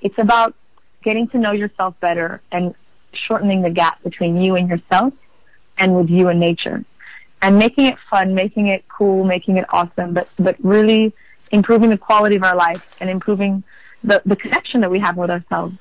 It's 0.00 0.18
about 0.18 0.54
getting 1.04 1.28
to 1.28 1.38
know 1.38 1.52
yourself 1.52 1.94
better 2.00 2.40
and 2.50 2.74
shortening 3.12 3.62
the 3.62 3.70
gap 3.70 4.02
between 4.02 4.40
you 4.40 4.56
and 4.56 4.68
yourself 4.68 5.12
and 5.78 5.94
with 5.94 6.08
you 6.08 6.28
and 6.28 6.40
nature 6.40 6.84
and 7.42 7.58
making 7.58 7.86
it 7.86 7.98
fun, 8.08 8.34
making 8.34 8.68
it 8.68 8.84
cool, 8.88 9.24
making 9.24 9.56
it 9.56 9.66
awesome, 9.70 10.14
but, 10.14 10.28
but 10.38 10.56
really 10.62 11.12
improving 11.50 11.90
the 11.90 11.98
quality 11.98 12.36
of 12.36 12.44
our 12.44 12.56
life 12.56 12.94
and 13.00 13.10
improving 13.10 13.64
the, 14.04 14.22
the 14.24 14.36
connection 14.36 14.80
that 14.80 14.90
we 14.90 15.00
have 15.00 15.16
with 15.16 15.30
ourselves. 15.30 15.74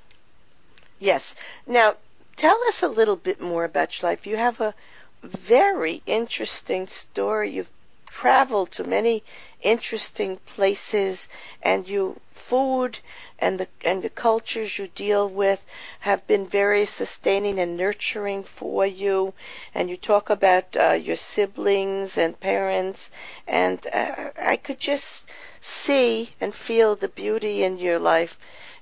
Yes. 1.00 1.36
Now, 1.68 1.96
tell 2.42 2.60
us 2.68 2.82
a 2.82 2.88
little 2.88 3.16
bit 3.16 3.40
more 3.40 3.64
about 3.64 4.02
your 4.02 4.10
life. 4.10 4.26
You 4.26 4.36
have 4.36 4.60
a 4.60 4.74
very 5.22 6.02
interesting 6.08 6.88
story. 6.88 7.52
You've 7.52 7.70
traveled 8.08 8.72
to 8.72 8.84
many 8.84 9.24
interesting 9.62 10.38
places, 10.38 11.30
and 11.62 11.88
you 11.88 12.20
food 12.34 12.98
and 13.38 13.60
the 13.60 13.68
and 13.86 14.02
the 14.02 14.10
cultures 14.10 14.80
you 14.80 14.88
deal 14.88 15.30
with 15.30 15.64
have 16.00 16.26
been 16.26 16.48
very 16.48 16.84
sustaining 16.84 17.60
and 17.60 17.78
nurturing 17.78 18.42
for 18.42 18.88
you. 18.88 19.36
And 19.76 19.88
you 19.88 19.96
talk 19.96 20.32
about 20.32 20.76
uh, 20.76 20.94
your 20.94 21.18
siblings 21.18 22.18
and 22.18 22.40
parents, 22.40 23.12
and 23.46 23.86
uh, 23.94 24.32
I 24.42 24.56
could 24.58 24.80
just 24.80 25.30
see 25.60 26.34
and 26.42 26.56
feel 26.56 26.96
the 26.96 27.08
beauty 27.08 27.64
in 27.64 27.78
your 27.78 28.00
life 28.00 28.36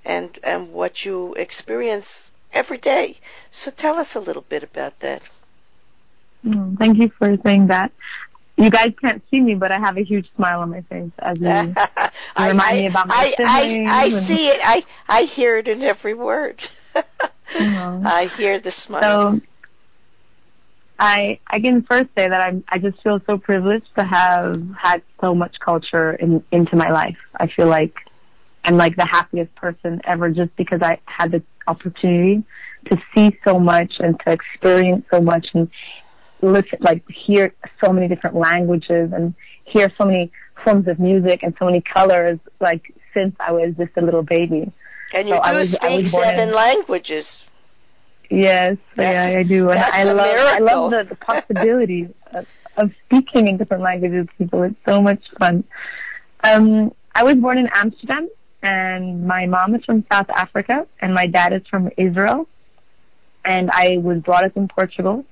and 0.05 0.39
and 0.43 0.71
what 0.71 1.03
you 1.03 1.33
experience 1.33 2.31
every 2.53 2.77
day. 2.77 3.17
So 3.51 3.71
tell 3.71 3.95
us 3.97 4.15
a 4.15 4.19
little 4.19 4.43
bit 4.43 4.63
about 4.63 4.99
that. 4.99 5.21
Mm, 6.45 6.77
thank 6.77 6.97
you 6.97 7.09
for 7.17 7.35
saying 7.43 7.67
that. 7.67 7.91
You 8.57 8.69
guys 8.69 8.93
can't 9.01 9.23
see 9.31 9.39
me, 9.39 9.55
but 9.55 9.71
I 9.71 9.79
have 9.79 9.97
a 9.97 10.03
huge 10.03 10.29
smile 10.35 10.61
on 10.61 10.69
my 10.69 10.81
face 10.81 11.11
as 11.19 11.39
you, 11.39 11.47
you 11.47 11.75
I, 12.35 12.49
remind 12.49 12.77
me 12.77 12.87
about 12.87 13.07
my 13.07 13.15
I, 13.15 13.35
I, 13.39 13.61
siblings. 13.61 13.89
I 13.89 14.09
see 14.09 14.47
it. 14.47 14.59
I, 14.63 14.85
I 15.07 15.21
hear 15.23 15.57
it 15.57 15.67
in 15.67 15.81
every 15.83 16.13
word. 16.13 16.61
Mhm. 17.53 18.05
I 18.05 18.25
hear 18.25 18.59
the 18.59 18.71
smile. 18.71 19.01
So 19.33 19.41
I 20.99 21.39
I 21.47 21.61
can 21.61 21.83
first 21.83 22.09
say 22.17 22.27
that 22.27 22.45
I'm 22.45 22.63
I 22.67 22.77
just 22.79 23.01
feel 23.01 23.21
so 23.25 23.37
privileged 23.37 23.87
to 23.97 24.03
have 24.03 24.61
had 24.77 25.01
so 25.21 25.33
much 25.33 25.55
culture 25.63 26.13
in 26.13 26.43
into 26.51 26.75
my 26.75 26.91
life. 26.91 27.17
I 27.39 27.47
feel 27.47 27.67
like 27.67 27.93
I'm 28.65 28.77
like 28.77 28.95
the 28.95 29.05
happiest 29.05 29.53
person 29.55 30.01
ever 30.05 30.29
just 30.29 30.55
because 30.55 30.81
I 30.81 30.99
had 31.05 31.31
the 31.31 31.41
opportunity 31.67 32.43
to 32.85 32.97
see 33.13 33.37
so 33.45 33.59
much 33.59 33.93
and 33.99 34.19
to 34.25 34.31
experience 34.31 35.05
so 35.11 35.21
much 35.21 35.47
and 35.53 35.69
listen 36.41 36.79
like 36.79 37.03
hear 37.09 37.53
so 37.83 37.91
many 37.91 38.07
different 38.07 38.35
languages 38.35 39.11
and 39.13 39.33
hear 39.65 39.91
so 39.97 40.05
many 40.05 40.31
forms 40.63 40.87
of 40.87 40.99
music 40.99 41.41
and 41.43 41.53
so 41.59 41.65
many 41.65 41.81
colors 41.81 42.39
like 42.59 42.93
since 43.13 43.35
I 43.39 43.51
was 43.51 43.75
just 43.75 43.91
a 43.97 44.01
little 44.01 44.23
baby. 44.23 44.71
and 45.13 45.27
you 45.27 45.35
so 45.35 45.41
do 45.41 45.45
I 45.47 45.53
was- 45.53 45.75
I 45.75 45.87
speak 45.87 45.97
was 46.01 46.11
seven 46.11 46.49
in- 46.49 46.55
languages. 46.55 47.45
Yes, 48.29 48.77
That's- 48.95 49.33
yeah, 49.33 49.39
I 49.39 49.43
do, 49.43 49.71
and 49.71 49.79
I 49.79 50.03
love 50.03 50.27
I 50.27 50.59
love 50.59 50.91
the, 50.91 51.03
the 51.03 51.15
possibilities 51.15 52.09
of, 52.33 52.45
of 52.77 52.91
speaking 53.05 53.47
in 53.47 53.57
different 53.57 53.81
languages. 53.81 54.27
People, 54.37 54.61
it's 54.63 54.75
so 54.87 55.01
much 55.01 55.23
fun. 55.39 55.63
Um, 56.43 56.93
I 57.15 57.23
was 57.23 57.35
born 57.35 57.57
in 57.57 57.67
Amsterdam, 57.73 58.29
and 58.61 59.25
my 59.25 59.45
mom 59.45 59.75
is 59.75 59.83
from 59.85 60.05
South 60.11 60.29
Africa, 60.29 60.85
and 61.01 61.13
my 61.13 61.27
dad 61.27 61.53
is 61.53 61.61
from 61.69 61.89
Israel, 61.97 62.47
and 63.45 63.69
I 63.71 63.97
was 63.97 64.19
brought 64.19 64.43
up 64.45 64.55
in 64.57 64.67
Portugal, 64.67 65.25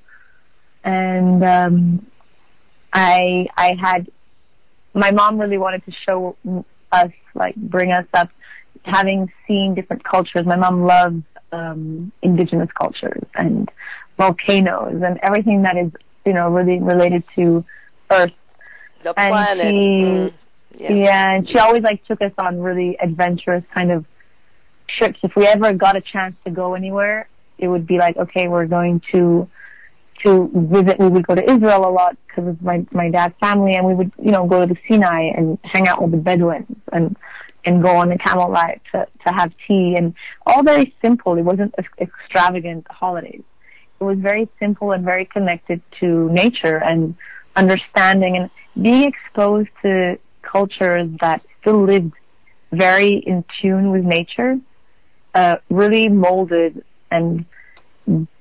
and 0.83 1.43
um, 1.43 2.05
I 2.93 3.47
I 3.57 3.75
had 3.81 4.09
my 4.93 5.11
mom 5.11 5.39
really 5.39 5.57
wanted 5.57 5.83
to 5.85 5.91
show 6.05 6.35
us 6.91 7.11
like 7.35 7.55
bring 7.55 7.91
us 7.91 8.05
up 8.13 8.29
having 8.85 9.31
seen 9.47 9.75
different 9.75 10.03
cultures. 10.03 10.45
My 10.45 10.55
mom 10.55 10.85
loves 10.85 11.21
um, 11.51 12.11
indigenous 12.21 12.69
cultures 12.71 13.23
and 13.35 13.69
volcanoes 14.17 15.01
and 15.05 15.19
everything 15.21 15.63
that 15.63 15.75
is, 15.77 15.91
you 16.25 16.33
know, 16.33 16.49
really 16.49 16.79
related 16.79 17.23
to 17.35 17.63
Earth. 18.11 18.31
The 19.03 19.13
And 19.17 19.33
planet. 19.33 19.73
she- 19.75 20.03
Mm, 20.03 20.33
Yeah. 20.75 20.93
yeah. 20.93 21.31
and 21.31 21.49
she 21.49 21.57
always 21.57 21.83
like 21.83 22.05
took 22.05 22.21
us 22.21 22.33
on 22.37 22.59
really 22.59 22.97
adventurous 22.99 23.63
kind 23.73 23.91
of 23.91 24.05
trips. 24.87 25.19
If 25.23 25.35
we 25.35 25.45
ever 25.45 25.73
got 25.73 25.95
a 25.95 26.01
chance 26.01 26.35
to 26.45 26.51
go 26.51 26.75
anywhere, 26.75 27.27
it 27.57 27.67
would 27.67 27.87
be 27.87 27.97
like, 27.97 28.17
okay, 28.17 28.47
we're 28.47 28.67
going 28.67 29.01
to 29.11 29.49
to 30.25 30.49
visit. 30.53 30.99
We 30.99 31.09
would 31.09 31.27
go 31.27 31.35
to 31.35 31.49
Israel 31.49 31.87
a 31.87 31.91
lot 31.91 32.17
because 32.27 32.47
of 32.49 32.61
my 32.61 32.85
my 32.91 33.09
dad's 33.09 33.35
family, 33.39 33.75
and 33.75 33.85
we 33.85 33.93
would, 33.93 34.11
you 34.17 34.31
know, 34.31 34.45
go 34.47 34.65
to 34.65 34.73
the 34.73 34.79
Sinai 34.87 35.31
and 35.35 35.57
hang 35.63 35.87
out 35.87 36.01
with 36.01 36.11
the 36.11 36.17
Bedouins 36.17 36.65
and 36.91 37.15
and 37.65 37.83
go 37.83 37.97
on 37.97 38.09
the 38.09 38.17
camel 38.17 38.49
ride 38.49 38.81
to 38.91 39.07
to 39.25 39.33
have 39.33 39.51
tea 39.67 39.95
and 39.97 40.13
all 40.45 40.63
very 40.63 40.95
simple. 41.01 41.37
It 41.37 41.43
wasn't 41.43 41.73
ex- 41.77 41.89
extravagant 41.99 42.87
holidays. 42.89 43.43
It 43.99 44.03
was 44.03 44.19
very 44.19 44.47
simple 44.59 44.91
and 44.91 45.03
very 45.03 45.25
connected 45.25 45.81
to 45.99 46.29
nature 46.29 46.77
and 46.77 47.15
understanding 47.55 48.37
and 48.37 48.49
being 48.79 49.03
exposed 49.03 49.69
to 49.81 50.19
cultures 50.51 51.09
that 51.21 51.41
still 51.61 51.83
lived 51.83 52.13
very 52.71 53.13
in 53.13 53.43
tune 53.61 53.91
with 53.91 54.03
nature, 54.03 54.59
uh, 55.33 55.57
really 55.69 56.09
molded 56.09 56.83
and 57.11 57.45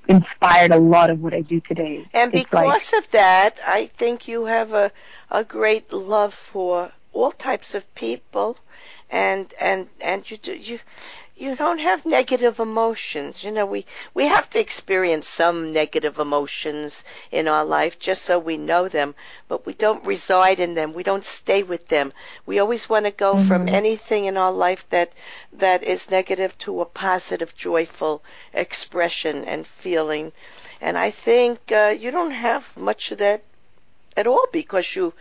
inspired 0.07 0.71
a 0.71 0.77
lot 0.77 1.09
of 1.09 1.19
what 1.21 1.33
I 1.33 1.41
do 1.41 1.59
today. 1.61 2.05
And 2.13 2.33
It's 2.33 2.43
because 2.43 2.93
like, 2.93 3.03
of 3.03 3.11
that, 3.11 3.59
I 3.65 3.87
think 3.87 4.27
you 4.27 4.45
have 4.45 4.73
a 4.73 4.91
a 5.29 5.43
great 5.43 5.91
love 5.91 6.33
for 6.33 6.91
all 7.13 7.31
types 7.31 7.75
of 7.75 7.83
people, 7.95 8.57
and 9.09 9.53
and 9.59 9.89
and 10.01 10.29
you 10.29 10.37
do 10.37 10.53
you 10.53 10.79
you 11.37 11.55
don't 11.55 11.79
have 11.79 12.05
negative 12.05 12.59
emotions. 12.59 13.43
You 13.43 13.51
know, 13.51 13.65
we 13.65 13.85
we 14.13 14.25
have 14.27 14.49
to 14.51 14.59
experience 14.59 15.27
some 15.27 15.71
negative 15.73 16.19
emotions 16.19 17.03
in 17.31 17.47
our 17.47 17.63
life 17.65 17.99
just 17.99 18.23
so 18.23 18.37
we 18.39 18.57
know 18.57 18.87
them, 18.87 19.15
but 19.47 19.65
we 19.65 19.73
don't 19.73 20.05
reside 20.05 20.59
in 20.59 20.73
them. 20.73 20.93
We 20.93 21.03
don't 21.03 21.23
stay 21.25 21.63
with 21.63 21.87
them. 21.87 22.13
We 22.45 22.59
always 22.59 22.89
want 22.89 23.05
to 23.05 23.11
go 23.11 23.37
from 23.37 23.65
Mhm. 23.65 23.69
anything 23.69 24.25
in 24.25 24.37
our 24.37 24.51
life 24.51 24.89
that 24.89 25.13
that 25.53 25.83
is 25.83 26.09
negative 26.11 26.57
to 26.59 26.81
a 26.81 26.85
positive, 26.85 27.55
joyful 27.55 28.23
expression 28.53 29.45
and 29.45 29.65
feeling. 29.67 30.33
And 30.81 30.97
I 30.97 31.11
think 31.11 31.71
uh, 31.71 31.95
you 31.97 32.11
don't 32.11 32.31
have 32.31 32.75
much 32.75 33.11
of 33.11 33.19
that 33.19 33.43
at 34.17 34.27
all 34.27 34.47
because 34.51 34.95
you 34.95 35.13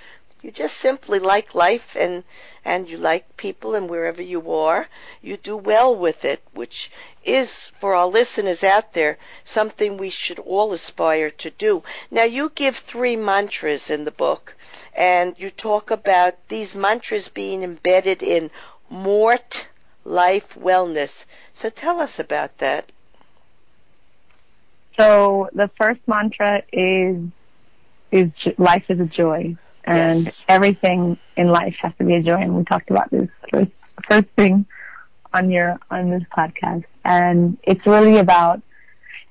you 0.47 0.53
just 0.53 0.77
simply 0.77 1.19
like 1.19 1.57
life 1.57 1.97
and 1.97 2.23
and 2.65 2.89
you 2.89 2.97
like 2.97 3.37
people 3.37 3.75
and 3.75 3.91
wherever 3.91 4.23
you 4.23 4.53
are. 4.53 4.89
You 5.21 5.37
do 5.37 5.57
well 5.57 5.97
with 5.97 6.25
it 6.25 6.41
which 6.55 6.89
is 7.25 7.73
for 7.81 7.97
our 7.97 8.07
listeners 8.07 8.63
out 8.63 8.93
there 8.93 9.19
something 9.43 9.97
we 9.97 10.09
should 10.09 10.39
all 10.39 10.73
aspire 10.73 11.31
to 11.31 11.51
do. 11.51 11.83
Now 12.13 12.23
you 12.23 12.53
give 12.55 12.77
three 12.77 13.17
mantras 13.17 13.91
in 13.91 14.05
the 14.05 14.13
book 14.13 14.55
and 14.95 15.35
you 15.37 15.51
talk 15.51 15.91
about 15.91 16.35
these 16.47 16.77
mantras 16.77 17.29
being 17.29 17.65
embedded 17.65 18.23
in 18.23 18.53
more 18.89 19.39
life 20.05 20.55
wellness. 20.55 21.25
So 21.55 21.71
tell 21.71 21.99
us 22.01 22.21
about 22.21 22.59
that. 22.59 22.93
So 24.97 25.49
the 25.53 25.69
first 25.77 26.03
mantra 26.07 26.63
is 26.73 27.17
is 28.13 28.31
life 28.59 28.85
is 28.89 29.01
a 29.01 29.07
joy, 29.07 29.57
and 29.87 30.27
Yes. 30.27 30.45
everything 30.49 31.19
in 31.37 31.49
life 31.49 31.75
has 31.83 31.93
to 31.99 32.05
be 32.05 32.15
a 32.15 32.23
joy. 32.23 32.35
And 32.41 32.57
we 32.57 32.65
talked 32.65 32.91
about 32.91 33.11
this 33.11 33.29
first 33.53 33.71
first 34.11 34.27
thing 34.37 34.67
on 35.35 35.51
your 35.51 35.79
on 35.91 36.11
this 36.11 36.23
podcast, 36.37 36.85
and 37.05 37.57
it's 37.63 37.87
really 37.87 38.19
about. 38.19 38.63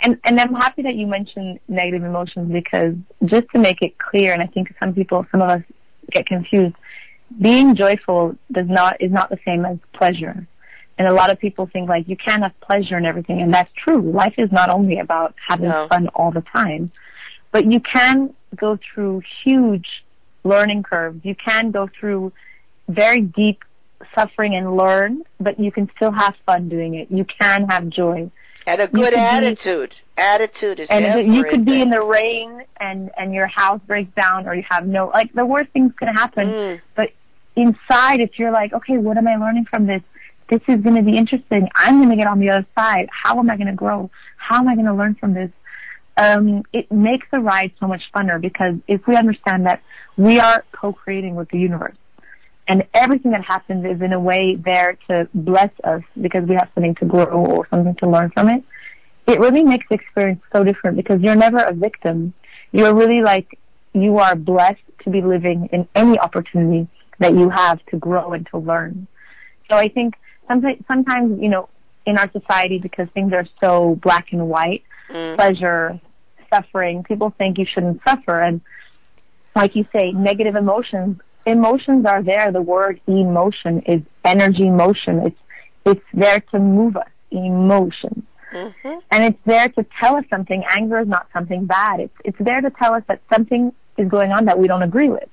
And 0.01 0.19
and 0.25 0.39
I'm 0.39 0.53
happy 0.53 0.81
that 0.83 0.95
you 0.95 1.07
mentioned 1.07 1.59
negative 1.67 2.03
emotions 2.03 2.51
because 2.51 2.95
just 3.25 3.47
to 3.53 3.59
make 3.59 3.81
it 3.81 3.97
clear, 3.97 4.33
and 4.33 4.41
I 4.41 4.47
think 4.47 4.73
some 4.81 4.93
people, 4.93 5.25
some 5.31 5.41
of 5.41 5.49
us 5.49 5.61
get 6.11 6.25
confused. 6.27 6.75
Being 7.41 7.75
joyful 7.75 8.35
does 8.51 8.67
not 8.67 9.01
is 9.01 9.11
not 9.11 9.29
the 9.29 9.39
same 9.45 9.65
as 9.65 9.77
pleasure. 9.93 10.47
And 10.97 11.07
a 11.09 11.13
lot 11.13 11.29
of 11.29 11.39
people 11.39 11.67
think 11.71 11.89
like 11.89 12.07
you 12.07 12.15
can't 12.15 12.43
have 12.43 12.57
pleasure 12.61 12.97
in 12.97 13.05
everything, 13.05 13.41
and 13.41 13.53
that's 13.53 13.71
true. 13.73 14.01
Life 14.01 14.35
is 14.37 14.51
not 14.51 14.69
only 14.69 14.99
about 14.99 15.33
having 15.47 15.69
No. 15.69 15.87
fun 15.89 16.07
all 16.09 16.31
the 16.31 16.43
time, 16.55 16.91
but 17.51 17.69
you 17.71 17.79
can 17.81 18.33
go 18.55 18.77
through 18.77 19.21
huge 19.43 20.04
learning 20.45 20.83
curves. 20.83 21.25
You 21.25 21.35
can 21.35 21.71
go 21.71 21.89
through 21.99 22.31
very 22.87 23.19
deep 23.19 23.63
suffering 24.13 24.55
and 24.55 24.77
learn, 24.77 25.23
but 25.39 25.59
you 25.59 25.71
can 25.71 25.89
still 25.95 26.11
have 26.11 26.35
fun 26.45 26.69
doing 26.69 26.95
it. 26.95 27.09
You 27.09 27.25
can 27.25 27.67
have 27.69 27.89
joy. 27.89 28.31
And 28.67 28.81
a 28.81 28.87
good 28.87 29.13
attitude. 29.13 29.91
Be, 29.91 30.21
attitude 30.21 30.79
is 30.79 30.89
and 30.89 31.35
you 31.35 31.43
could 31.43 31.65
be 31.65 31.81
in 31.81 31.89
the 31.89 32.01
rain 32.01 32.63
and 32.77 33.11
and 33.15 33.33
your 33.33 33.47
house 33.47 33.79
breaks 33.85 34.13
down 34.15 34.47
or 34.47 34.55
you 34.55 34.63
have 34.69 34.87
no 34.87 35.07
like 35.13 35.31
the 35.33 35.45
worst 35.45 35.69
thing's 35.71 35.93
to 35.99 36.07
happen. 36.07 36.47
Mm. 36.47 36.81
But 36.95 37.11
inside, 37.55 38.21
if 38.21 38.39
you're 38.39 38.51
like, 38.51 38.73
okay, 38.73 38.97
what 38.97 39.17
am 39.17 39.27
I 39.27 39.35
learning 39.35 39.65
from 39.65 39.85
this? 39.85 40.01
This 40.49 40.61
is 40.67 40.81
going 40.81 40.95
to 40.95 41.03
be 41.03 41.17
interesting. 41.17 41.69
I'm 41.75 41.97
going 41.97 42.09
to 42.09 42.15
get 42.15 42.27
on 42.27 42.39
the 42.39 42.49
other 42.49 42.65
side. 42.77 43.07
How 43.11 43.39
am 43.39 43.49
I 43.49 43.57
going 43.57 43.67
to 43.67 43.73
grow? 43.73 44.09
How 44.37 44.59
am 44.59 44.67
I 44.67 44.75
going 44.75 44.85
to 44.85 44.93
learn 44.93 45.15
from 45.15 45.33
this? 45.33 45.51
Um, 46.17 46.63
it 46.71 46.89
makes 46.91 47.27
the 47.31 47.39
ride 47.39 47.73
so 47.79 47.87
much 47.87 48.01
funner 48.15 48.39
because 48.39 48.75
if 48.87 49.05
we 49.05 49.17
understand 49.17 49.65
that 49.65 49.81
we 50.15 50.39
are 50.39 50.63
co-creating 50.71 51.35
with 51.35 51.49
the 51.49 51.59
universe 51.59 51.97
and 52.67 52.85
everything 52.93 53.31
that 53.31 53.43
happens 53.43 53.85
is 53.85 54.01
in 54.01 54.13
a 54.13 54.19
way 54.19 54.55
there 54.55 54.97
to 55.09 55.27
bless 55.33 55.69
us 55.83 56.03
because 56.19 56.47
we 56.47 56.55
have 56.55 56.69
something 56.73 56.95
to 56.95 57.05
grow 57.05 57.45
or 57.45 57.67
something 57.69 57.95
to 57.95 58.09
learn 58.09 58.31
from 58.31 58.49
it. 58.49 58.63
It 59.27 59.39
really 59.39 59.63
makes 59.63 59.85
the 59.89 59.95
experience 59.95 60.41
so 60.53 60.63
different 60.63 60.97
because 60.97 61.21
you're 61.21 61.35
never 61.35 61.57
a 61.57 61.73
victim. 61.73 62.33
You're 62.71 62.95
really 62.95 63.21
like, 63.21 63.59
you 63.93 64.17
are 64.19 64.35
blessed 64.35 64.81
to 65.03 65.09
be 65.09 65.21
living 65.21 65.69
in 65.71 65.87
any 65.95 66.17
opportunity 66.19 66.87
that 67.19 67.33
you 67.33 67.49
have 67.49 67.85
to 67.87 67.97
grow 67.97 68.33
and 68.33 68.47
to 68.51 68.57
learn. 68.57 69.07
So 69.69 69.77
I 69.77 69.87
think 69.87 70.15
sometimes, 70.47 70.83
sometimes, 70.87 71.41
you 71.41 71.49
know, 71.49 71.69
in 72.05 72.17
our 72.17 72.29
society, 72.31 72.77
because 72.77 73.07
things 73.13 73.33
are 73.33 73.47
so 73.63 73.95
black 74.01 74.27
and 74.31 74.47
white, 74.47 74.83
mm. 75.09 75.35
pleasure, 75.35 75.99
suffering, 76.53 77.03
people 77.03 77.33
think 77.37 77.57
you 77.57 77.65
shouldn't 77.65 78.01
suffer. 78.07 78.39
And 78.39 78.61
like 79.55 79.75
you 79.75 79.85
say, 79.93 80.11
negative 80.11 80.55
emotions 80.55 81.19
emotions 81.45 82.05
are 82.05 82.23
there. 82.23 82.51
The 82.51 82.61
word 82.61 82.99
emotion 83.07 83.81
is 83.81 84.01
energy 84.23 84.69
motion. 84.69 85.19
It's 85.19 85.39
it's 85.85 86.05
there 86.13 86.39
to 86.51 86.59
move 86.59 86.97
us. 86.97 87.07
Emotion. 87.31 88.25
Mm-hmm. 88.53 88.99
And 89.11 89.23
it's 89.23 89.39
there 89.45 89.69
to 89.69 89.85
tell 89.99 90.15
us 90.15 90.25
something. 90.29 90.63
Anger 90.69 90.99
is 90.99 91.07
not 91.07 91.27
something 91.33 91.65
bad. 91.65 91.99
It's 91.99 92.15
it's 92.23 92.37
there 92.39 92.61
to 92.61 92.69
tell 92.69 92.93
us 92.93 93.03
that 93.07 93.21
something 93.31 93.73
is 93.97 94.09
going 94.09 94.31
on 94.31 94.45
that 94.45 94.59
we 94.59 94.67
don't 94.67 94.83
agree 94.83 95.09
with. 95.09 95.29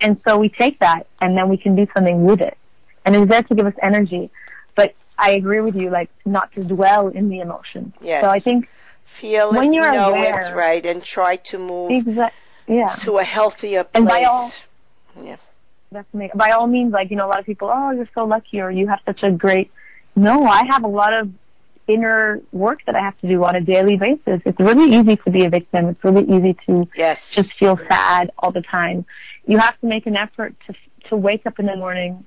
And 0.00 0.20
so 0.26 0.38
we 0.38 0.48
take 0.48 0.80
that 0.80 1.06
and 1.20 1.36
then 1.36 1.48
we 1.48 1.56
can 1.56 1.76
do 1.76 1.86
something 1.94 2.24
with 2.24 2.40
it. 2.40 2.56
And 3.04 3.14
it's 3.14 3.30
there 3.30 3.42
to 3.42 3.54
give 3.54 3.66
us 3.66 3.74
energy. 3.82 4.30
But 4.74 4.94
I 5.22 5.30
agree 5.30 5.60
with 5.60 5.76
you, 5.76 5.90
like 5.90 6.10
not 6.24 6.52
to 6.54 6.64
dwell 6.64 7.08
in 7.08 7.28
the 7.28 7.40
emotion. 7.40 7.92
Yes. 8.00 8.22
So 8.22 8.28
I 8.28 8.40
think 8.40 8.68
feel 9.04 9.52
when 9.52 9.72
it, 9.72 9.76
you're 9.76 9.92
know 9.92 10.10
aware, 10.10 10.40
it's 10.40 10.50
right, 10.50 10.84
and 10.84 11.02
try 11.02 11.36
to 11.36 11.58
move 11.58 11.90
exa- 11.90 12.30
yeah. 12.66 12.88
to 13.04 13.18
a 13.18 13.24
healthier 13.24 13.84
place. 13.84 13.92
And 13.94 14.06
by 14.06 14.24
all, 14.24 14.50
yeah. 15.22 15.36
Definitely. 15.92 16.30
By 16.34 16.52
all 16.52 16.66
means, 16.66 16.92
like, 16.92 17.10
you 17.10 17.16
know, 17.16 17.26
a 17.26 17.28
lot 17.28 17.38
of 17.38 17.44
people, 17.44 17.70
oh, 17.72 17.90
you're 17.90 18.08
so 18.14 18.24
lucky 18.24 18.60
or 18.60 18.70
you 18.70 18.88
have 18.88 19.00
such 19.04 19.22
a 19.22 19.30
great, 19.30 19.70
no, 20.16 20.44
I 20.44 20.64
have 20.64 20.84
a 20.84 20.88
lot 20.88 21.12
of 21.12 21.30
inner 21.86 22.40
work 22.50 22.80
that 22.86 22.94
I 22.94 23.00
have 23.00 23.18
to 23.20 23.28
do 23.28 23.44
on 23.44 23.56
a 23.56 23.60
daily 23.60 23.96
basis. 23.96 24.40
It's 24.46 24.58
really 24.58 24.96
easy 24.96 25.16
to 25.16 25.30
be 25.30 25.44
a 25.44 25.50
victim. 25.50 25.88
It's 25.88 26.02
really 26.02 26.24
easy 26.24 26.56
to 26.66 26.88
yes. 26.96 27.32
just 27.32 27.52
feel 27.52 27.78
sad 27.88 28.30
all 28.38 28.52
the 28.52 28.62
time. 28.62 29.04
You 29.46 29.58
have 29.58 29.78
to 29.80 29.86
make 29.86 30.06
an 30.06 30.16
effort 30.16 30.54
to, 30.66 30.74
to 31.08 31.16
wake 31.16 31.44
up 31.44 31.58
in 31.58 31.66
the 31.66 31.76
morning. 31.76 32.24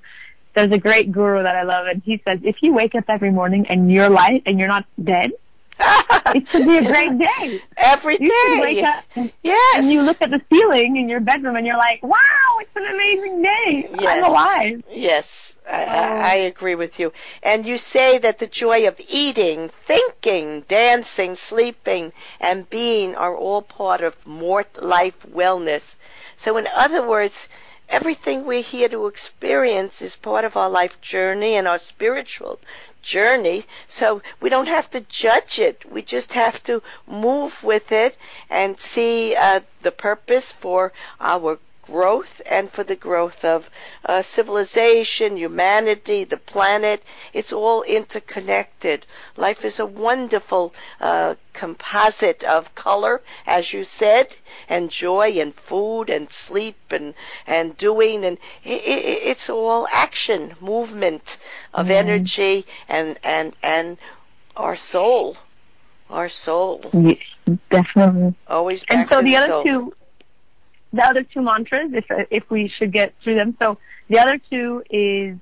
There's 0.56 0.72
a 0.72 0.78
great 0.78 1.12
guru 1.12 1.42
that 1.42 1.54
I 1.54 1.64
love 1.64 1.86
and 1.86 2.02
he 2.02 2.22
says, 2.24 2.40
if 2.42 2.56
you 2.62 2.72
wake 2.72 2.94
up 2.94 3.04
every 3.08 3.30
morning 3.30 3.66
and 3.68 3.92
you're 3.92 4.08
light 4.08 4.44
and 4.46 4.58
you're 4.58 4.68
not 4.68 4.86
dead, 5.04 5.32
it 5.78 6.48
should 6.48 6.66
be 6.66 6.78
a 6.78 6.86
great 6.86 7.18
day. 7.18 7.62
Every 7.76 8.16
you 8.18 8.26
day. 8.26 8.58
wake 8.62 8.82
up 8.82 9.04
yes. 9.42 9.76
and 9.76 9.92
you 9.92 10.02
look 10.02 10.22
at 10.22 10.30
the 10.30 10.40
ceiling 10.50 10.96
in 10.96 11.10
your 11.10 11.20
bedroom 11.20 11.56
and 11.56 11.66
you're 11.66 11.76
like, 11.76 12.02
wow, 12.02 12.16
it's 12.60 12.74
an 12.74 12.86
amazing 12.86 13.42
day. 13.42 13.90
Yes. 14.00 14.24
I'm 14.24 14.30
alive. 14.30 14.82
Yes, 14.90 15.58
I, 15.70 15.84
oh. 15.84 15.88
I, 15.88 16.30
I 16.30 16.34
agree 16.36 16.74
with 16.74 16.98
you. 16.98 17.12
And 17.42 17.66
you 17.66 17.76
say 17.76 18.16
that 18.16 18.38
the 18.38 18.46
joy 18.46 18.88
of 18.88 18.98
eating, 19.10 19.68
thinking, 19.84 20.62
dancing, 20.68 21.34
sleeping, 21.34 22.14
and 22.40 22.70
being 22.70 23.14
are 23.14 23.36
all 23.36 23.60
part 23.60 24.00
of 24.00 24.26
More 24.26 24.64
life 24.80 25.26
wellness. 25.30 25.96
So 26.38 26.56
in 26.56 26.66
other 26.74 27.06
words, 27.06 27.46
everything 27.88 28.44
we're 28.44 28.62
here 28.62 28.88
to 28.88 29.06
experience 29.06 30.02
is 30.02 30.16
part 30.16 30.44
of 30.44 30.56
our 30.56 30.70
life 30.70 31.00
journey 31.00 31.54
and 31.54 31.68
our 31.68 31.78
spiritual 31.78 32.58
journey. 33.02 33.64
So 33.88 34.22
we 34.40 34.48
don't 34.50 34.68
have 34.68 34.90
to 34.90 35.00
judge 35.00 35.58
it. 35.58 35.90
We 35.90 36.02
just 36.02 36.32
have 36.32 36.62
to 36.64 36.82
move 37.06 37.62
with 37.62 37.92
it 37.92 38.16
and 38.50 38.78
see 38.78 39.34
uh, 39.36 39.60
the 39.82 39.92
purpose 39.92 40.52
for 40.52 40.92
our 41.20 41.58
growth 41.86 42.42
and 42.46 42.70
for 42.70 42.84
the 42.84 42.96
growth 42.96 43.44
of 43.44 43.70
uh, 44.04 44.22
civilization, 44.22 45.36
humanity, 45.36 46.24
the 46.24 46.36
planet. 46.36 47.02
It's 47.32 47.52
all 47.52 47.82
interconnected. 47.82 49.06
Life 49.36 49.64
is 49.64 49.78
a 49.78 49.86
wonderful 49.86 50.74
uh, 51.00 51.36
composite 51.52 52.44
of 52.44 52.74
color, 52.74 53.22
as 53.46 53.72
you 53.72 53.84
said, 53.84 54.34
and 54.68 54.90
joy 54.90 55.40
and 55.40 55.54
food 55.54 56.10
and 56.10 56.30
sleep 56.30 56.76
and, 56.90 57.14
and 57.46 57.76
doing. 57.76 58.24
And 58.24 58.38
it, 58.64 58.82
it, 58.82 59.22
it's 59.30 59.48
all 59.48 59.86
action, 59.92 60.54
movement 60.60 61.38
of 61.72 61.86
mm-hmm. 61.86 62.08
energy 62.08 62.66
and, 62.88 63.18
and, 63.22 63.56
and 63.62 63.98
our 64.56 64.76
soul. 64.76 65.36
Our 66.08 66.28
soul. 66.28 66.82
Yeah, 66.92 67.56
definitely. 67.70 68.34
Always 68.46 68.84
And 68.88 69.08
so 69.10 69.18
the, 69.18 69.24
the 69.24 69.36
other 69.36 69.46
soul. 69.48 69.64
two 69.64 69.92
the 70.96 71.04
other 71.04 71.22
two 71.22 71.42
mantras, 71.42 71.90
if 71.92 72.10
uh, 72.10 72.24
if 72.30 72.48
we 72.50 72.68
should 72.68 72.92
get 72.92 73.14
through 73.22 73.36
them. 73.36 73.56
So 73.58 73.78
the 74.08 74.18
other 74.18 74.38
two 74.50 74.82
is 74.90 75.36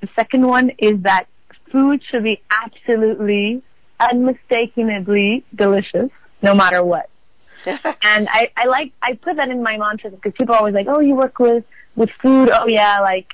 the 0.00 0.08
second 0.14 0.46
one 0.46 0.70
is 0.78 1.02
that 1.02 1.26
food 1.70 2.02
should 2.10 2.24
be 2.24 2.40
absolutely, 2.50 3.62
unmistakably 4.00 5.44
delicious, 5.54 6.10
no 6.42 6.54
matter 6.54 6.82
what. 6.82 7.10
and 7.66 8.28
I, 8.30 8.50
I 8.56 8.66
like 8.66 8.92
I 9.02 9.14
put 9.14 9.36
that 9.36 9.48
in 9.48 9.62
my 9.62 9.76
mantras 9.76 10.14
because 10.14 10.32
people 10.36 10.54
are 10.54 10.58
always 10.58 10.74
like, 10.74 10.86
oh, 10.88 11.00
you 11.00 11.14
work 11.14 11.38
with 11.38 11.64
with 11.96 12.10
food. 12.22 12.50
Oh 12.52 12.66
yeah, 12.66 13.00
like 13.00 13.26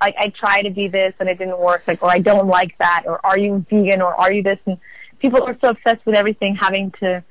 like 0.00 0.14
I 0.18 0.28
try 0.28 0.62
to 0.62 0.70
be 0.70 0.88
this 0.88 1.14
and 1.18 1.28
it 1.28 1.38
didn't 1.38 1.58
work. 1.58 1.82
Like 1.86 2.02
or 2.02 2.10
I 2.10 2.18
don't 2.18 2.46
like 2.46 2.76
that. 2.78 3.04
Or 3.06 3.24
are 3.24 3.38
you 3.38 3.64
vegan? 3.68 4.00
Or 4.00 4.14
are 4.14 4.32
you 4.32 4.42
this? 4.42 4.58
And 4.66 4.78
people 5.18 5.42
are 5.42 5.56
so 5.60 5.70
obsessed 5.70 6.04
with 6.06 6.14
everything 6.14 6.56
having 6.60 6.92
to 7.00 7.24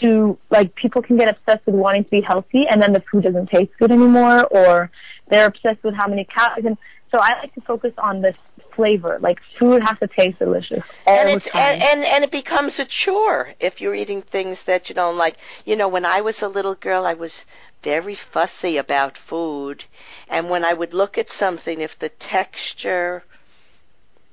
to 0.00 0.38
like 0.50 0.74
people 0.74 1.00
can 1.02 1.16
get 1.16 1.28
obsessed 1.28 1.64
with 1.66 1.74
wanting 1.74 2.04
to 2.04 2.10
be 2.10 2.20
healthy 2.20 2.66
and 2.68 2.82
then 2.82 2.92
the 2.92 3.02
food 3.10 3.24
doesn't 3.24 3.48
taste 3.48 3.70
good 3.78 3.90
anymore 3.90 4.44
or 4.50 4.90
they're 5.28 5.46
obsessed 5.46 5.82
with 5.82 5.94
how 5.94 6.06
many 6.06 6.24
calories 6.24 6.64
and 6.64 6.76
so 7.10 7.18
I 7.18 7.38
like 7.38 7.54
to 7.54 7.60
focus 7.60 7.92
on 7.98 8.20
this 8.20 8.36
flavor. 8.74 9.18
Like 9.20 9.38
food 9.58 9.82
has 9.82 9.98
to 10.00 10.06
taste 10.06 10.38
delicious 10.38 10.84
all 11.06 11.18
and 11.18 11.40
the 11.40 11.50
time. 11.50 11.62
And, 11.62 11.82
and 11.82 12.04
and 12.04 12.24
it 12.24 12.30
becomes 12.30 12.78
a 12.78 12.84
chore 12.84 13.54
if 13.58 13.80
you're 13.80 13.94
eating 13.94 14.22
things 14.22 14.64
that 14.64 14.88
you 14.88 14.94
don't 14.94 15.16
like. 15.16 15.36
You 15.64 15.76
know, 15.76 15.88
when 15.88 16.04
I 16.04 16.20
was 16.20 16.42
a 16.42 16.48
little 16.48 16.74
girl, 16.74 17.06
I 17.06 17.14
was 17.14 17.44
very 17.82 18.14
fussy 18.14 18.76
about 18.76 19.16
food, 19.16 19.84
and 20.28 20.50
when 20.50 20.64
I 20.64 20.72
would 20.72 20.94
look 20.94 21.18
at 21.18 21.30
something, 21.30 21.80
if 21.80 21.98
the 21.98 22.08
texture 22.08 23.24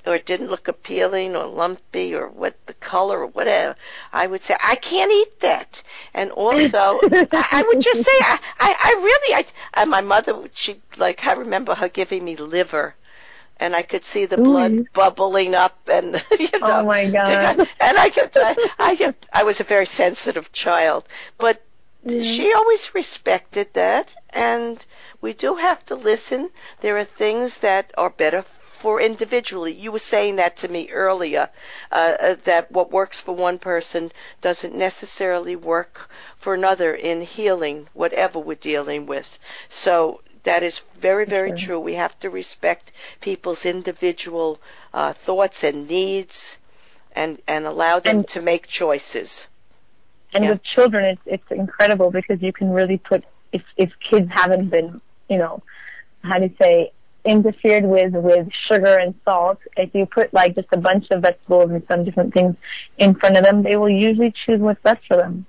or 0.06 0.16
it 0.16 0.26
didn't 0.26 0.50
look 0.50 0.68
appealing 0.68 1.36
or 1.36 1.46
lumpy 1.46 2.14
or 2.14 2.28
what 2.28 2.56
the 2.68 2.74
color 2.76 3.20
or 3.20 3.28
whatever, 3.28 3.76
I 4.12 4.28
would 4.28 4.42
say, 4.42 4.56
I 4.62 4.76
can't 4.76 5.12
eat 5.12 5.40
that. 5.42 5.82
And 6.14 6.32
also, 6.32 7.04
I 7.32 7.64
would 7.68 7.80
just 7.80 8.04
say, 8.04 8.12
I, 8.12 8.40
I, 8.60 8.76
I 8.84 8.94
really, 9.02 9.36
I, 9.36 9.82
I, 9.82 9.86
my 9.86 10.02
mother, 10.02 10.50
she, 10.54 10.82
like, 10.98 11.26
I 11.26 11.34
remember 11.34 11.76
her 11.76 11.90
giving 11.90 12.24
me 12.24 12.36
liver. 12.36 12.96
And 13.60 13.76
I 13.76 13.84
could 13.84 14.04
see 14.04 14.26
the 14.26 14.40
Ooh. 14.40 14.44
blood 14.44 14.92
bubbling 14.94 15.56
up, 15.56 15.88
and 15.88 16.16
you 16.40 16.50
oh 16.62 16.68
know. 16.68 16.80
Oh 16.82 16.86
my 16.86 17.10
god! 17.10 17.60
And 17.80 17.98
I 17.98 18.10
could, 18.10 18.32
I, 18.36 18.56
I, 18.80 19.14
I 19.32 19.44
was 19.44 19.60
a 19.62 19.64
very 19.64 19.86
sensitive 19.86 20.52
child, 20.52 21.08
but 21.38 21.62
yeah. 22.04 22.22
she 22.22 22.52
always 22.54 22.94
respected 22.96 23.74
that, 23.74 24.12
and 24.32 24.84
we 25.22 25.34
do 25.34 25.56
have 25.56 25.86
to 25.86 25.96
listen. 25.96 26.50
There 26.82 26.98
are 26.98 27.06
things 27.06 27.60
that 27.60 27.92
are 27.98 28.10
better 28.10 28.44
for 28.84 29.00
individually. 29.00 29.72
You 29.72 29.94
were 29.94 30.08
saying 30.14 30.36
that 30.36 30.58
to 30.58 30.68
me 30.68 30.90
earlier, 30.92 31.50
uh, 31.90 32.16
uh, 32.20 32.36
that 32.44 32.70
what 32.70 32.92
works 32.92 33.22
for 33.22 33.34
one 33.34 33.58
person 33.58 34.12
doesn't 34.42 34.76
necessarily 34.76 35.56
work 35.56 36.10
for 36.36 36.54
another 36.54 36.94
in 36.94 37.22
healing 37.22 37.88
whatever 37.94 38.40
we're 38.40 38.56
dealing 38.74 39.06
with. 39.06 39.40
So 39.70 40.20
that 40.44 40.64
is 40.64 40.82
very, 40.96 41.24
very 41.24 41.54
true. 41.54 41.80
We 41.80 41.94
have 41.94 42.20
to 42.20 42.30
respect 42.30 42.92
people's 43.22 43.66
individual 43.66 44.60
uh, 44.94 45.14
thoughts 45.14 45.64
and 45.64 45.88
needs, 45.88 46.58
and 47.16 47.42
and 47.48 47.66
allow 47.66 48.00
them 48.00 48.18
and, 48.18 48.28
to 48.34 48.42
make 48.42 48.68
choices. 48.68 49.48
And 50.34 50.44
yeah. 50.44 50.52
with 50.52 50.64
children, 50.64 51.06
it's 51.06 51.22
it's 51.26 51.52
incredible 51.52 52.12
because 52.12 52.42
you 52.42 52.52
can 52.52 52.70
really 52.74 52.98
put 52.98 53.24
if 53.54 53.64
if 53.78 53.92
kids 54.10 54.30
haven't 54.30 54.68
been, 54.68 55.00
you 55.30 55.38
know, 55.38 55.64
how 56.22 56.38
do 56.40 56.48
you 56.48 56.56
say 56.62 56.92
interfered 57.26 57.86
with 57.86 58.14
with 58.14 58.50
sugar 58.68 58.98
and 58.98 59.16
salt. 59.24 59.60
If 59.78 59.94
you 59.96 60.06
put 60.06 60.34
like 60.34 60.56
just 60.56 60.68
a 60.72 60.78
bunch 60.78 61.10
of 61.12 61.22
vegetables 61.22 61.72
and 61.72 61.84
some 61.88 62.04
different 62.04 62.34
things 62.34 62.56
in 62.98 63.16
front 63.16 63.38
of 63.38 63.44
them, 63.44 63.64
they 63.64 63.76
will 63.76 63.90
usually 63.90 64.34
choose 64.46 64.60
what's 64.60 64.82
best 64.82 65.06
for 65.08 65.18
them 65.18 65.46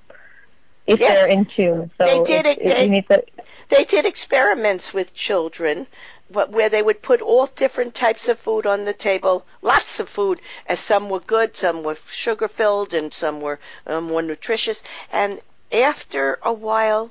if 0.86 1.00
yes. 1.00 1.14
they're 1.14 1.30
in 1.30 1.46
tune. 1.46 1.90
So 1.98 2.04
they 2.04 2.42
did 2.42 2.58
they, 2.58 3.00
to, 3.00 3.24
they 3.68 3.84
did 3.84 4.06
experiments 4.06 4.92
with 4.92 5.14
children 5.14 5.86
where 6.28 6.68
they 6.68 6.82
would 6.82 7.02
put 7.02 7.20
all 7.20 7.46
different 7.46 7.94
types 7.94 8.28
of 8.28 8.38
food 8.38 8.66
on 8.66 8.84
the 8.84 8.92
table, 8.94 9.44
lots 9.62 10.00
of 10.00 10.08
food, 10.08 10.40
as 10.66 10.80
some 10.80 11.08
were 11.08 11.20
good, 11.20 11.56
some 11.56 11.82
were 11.82 11.96
sugar 12.08 12.48
filled, 12.48 12.94
and 12.94 13.12
some 13.12 13.40
were 13.40 13.60
um, 13.86 14.04
more 14.04 14.22
nutritious. 14.22 14.82
And 15.12 15.40
after 15.70 16.38
a 16.42 16.52
while, 16.52 17.10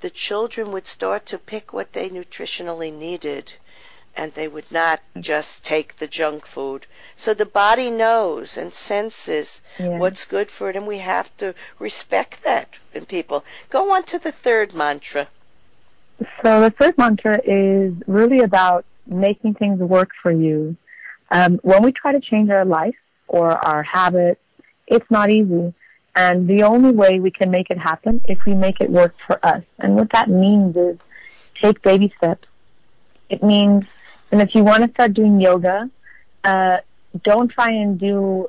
the 0.00 0.10
children 0.10 0.70
would 0.72 0.86
start 0.86 1.26
to 1.26 1.38
pick 1.38 1.72
what 1.72 1.92
they 1.92 2.10
nutritionally 2.10 2.92
needed 2.92 3.52
and 4.16 4.32
they 4.34 4.48
would 4.48 4.70
not 4.70 5.00
just 5.18 5.64
take 5.64 5.96
the 5.96 6.06
junk 6.06 6.46
food. 6.46 6.86
So 7.16 7.34
the 7.34 7.46
body 7.46 7.90
knows 7.90 8.56
and 8.56 8.72
senses 8.72 9.62
yeah. 9.78 9.98
what's 9.98 10.24
good 10.24 10.50
for 10.50 10.70
it, 10.70 10.76
and 10.76 10.86
we 10.86 10.98
have 10.98 11.34
to 11.38 11.54
respect 11.78 12.42
that 12.44 12.78
in 12.94 13.06
people. 13.06 13.44
Go 13.70 13.92
on 13.92 14.04
to 14.04 14.18
the 14.18 14.32
third 14.32 14.74
mantra. 14.74 15.28
So 16.42 16.60
the 16.60 16.70
third 16.70 16.96
mantra 16.98 17.40
is 17.44 17.94
really 18.06 18.40
about 18.40 18.84
making 19.06 19.54
things 19.54 19.80
work 19.80 20.10
for 20.22 20.30
you. 20.30 20.76
Um, 21.30 21.58
when 21.62 21.82
we 21.82 21.92
try 21.92 22.12
to 22.12 22.20
change 22.20 22.50
our 22.50 22.64
life 22.64 22.96
or 23.28 23.50
our 23.50 23.82
habits, 23.82 24.40
it's 24.86 25.10
not 25.10 25.30
easy. 25.30 25.72
And 26.14 26.46
the 26.46 26.64
only 26.64 26.90
way 26.90 27.20
we 27.20 27.30
can 27.30 27.50
make 27.50 27.70
it 27.70 27.78
happen 27.78 28.20
if 28.28 28.44
we 28.44 28.54
make 28.54 28.80
it 28.80 28.90
work 28.90 29.14
for 29.26 29.44
us. 29.44 29.64
And 29.78 29.96
what 29.96 30.12
that 30.12 30.28
means 30.28 30.76
is 30.76 30.98
take 31.60 31.80
baby 31.82 32.12
steps. 32.18 32.46
It 33.30 33.42
means, 33.42 33.84
and 34.32 34.40
if 34.40 34.54
you 34.54 34.64
want 34.64 34.82
to 34.82 34.90
start 34.90 35.12
doing 35.12 35.40
yoga, 35.40 35.90
uh, 36.42 36.78
don't 37.22 37.50
try 37.50 37.70
and 37.70 38.00
do 38.00 38.48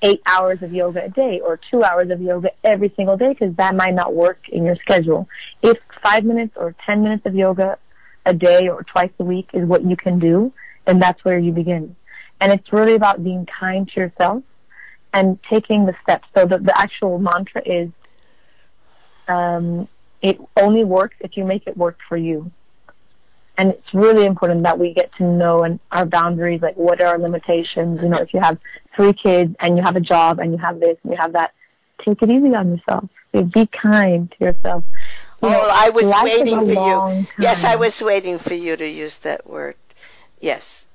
eight 0.00 0.22
hours 0.26 0.62
of 0.62 0.72
yoga 0.72 1.04
a 1.04 1.08
day 1.10 1.40
or 1.40 1.60
two 1.70 1.84
hours 1.84 2.10
of 2.10 2.22
yoga 2.22 2.50
every 2.64 2.92
single 2.96 3.16
day 3.16 3.28
because 3.28 3.54
that 3.56 3.74
might 3.74 3.94
not 3.94 4.14
work 4.14 4.40
in 4.48 4.64
your 4.64 4.76
schedule. 4.76 5.28
If 5.62 5.76
five 6.02 6.24
minutes 6.24 6.54
or 6.56 6.74
ten 6.86 7.02
minutes 7.02 7.26
of 7.26 7.34
yoga 7.34 7.78
a 8.24 8.32
day 8.32 8.68
or 8.68 8.84
twice 8.84 9.10
a 9.18 9.24
week 9.24 9.50
is 9.52 9.66
what 9.66 9.84
you 9.84 9.96
can 9.96 10.18
do, 10.18 10.52
then 10.86 10.98
that's 10.98 11.22
where 11.24 11.38
you 11.38 11.52
begin. 11.52 11.94
And 12.40 12.52
it's 12.52 12.72
really 12.72 12.94
about 12.94 13.22
being 13.22 13.46
kind 13.46 13.88
to 13.88 14.00
yourself 14.00 14.42
and 15.12 15.38
taking 15.50 15.84
the 15.84 15.94
steps. 16.02 16.26
So 16.36 16.46
the, 16.46 16.58
the 16.58 16.78
actual 16.78 17.18
mantra 17.18 17.62
is, 17.66 17.90
um, 19.26 19.88
it 20.22 20.38
only 20.56 20.84
works 20.84 21.16
if 21.20 21.36
you 21.36 21.44
make 21.44 21.66
it 21.66 21.76
work 21.76 21.98
for 22.08 22.16
you. 22.16 22.50
And 23.58 23.70
it's 23.72 23.92
really 23.92 24.24
important 24.24 24.62
that 24.62 24.78
we 24.78 24.94
get 24.94 25.12
to 25.16 25.24
know 25.24 25.64
and 25.64 25.80
our 25.92 26.06
boundaries, 26.06 26.62
like 26.62 26.76
what 26.76 27.00
are 27.00 27.08
our 27.08 27.18
limitations. 27.18 28.00
You 28.00 28.08
know, 28.08 28.18
if 28.18 28.32
you 28.32 28.40
have 28.40 28.56
three 28.96 29.12
kids 29.12 29.54
and 29.60 29.76
you 29.76 29.82
have 29.82 29.96
a 29.96 30.00
job 30.00 30.38
and 30.38 30.52
you 30.52 30.58
have 30.58 30.78
this 30.78 30.96
and 31.02 31.12
you 31.12 31.18
have 31.20 31.32
that, 31.32 31.52
take 32.04 32.22
it 32.22 32.30
easy 32.30 32.54
on 32.54 32.70
yourself. 32.70 33.10
Be 33.32 33.66
kind 33.66 34.32
to 34.38 34.44
yourself. 34.44 34.84
You 35.42 35.48
oh, 35.48 35.52
know, 35.52 35.68
I 35.70 35.90
was 35.90 36.12
waiting 36.22 36.58
for 36.60 36.72
you. 36.72 36.74
Time. 36.74 37.26
Yes, 37.38 37.64
I 37.64 37.76
was 37.76 38.00
waiting 38.00 38.38
for 38.38 38.54
you 38.54 38.76
to 38.76 38.88
use 38.88 39.18
that 39.18 39.46
word. 39.46 39.76
Yes. 40.40 40.86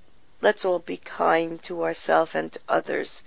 Let's 0.42 0.66
all 0.66 0.80
be 0.80 0.98
kind 0.98 1.62
to 1.64 1.84
ourselves 1.84 2.34
and 2.34 2.52
to 2.52 2.60
others 2.68 3.24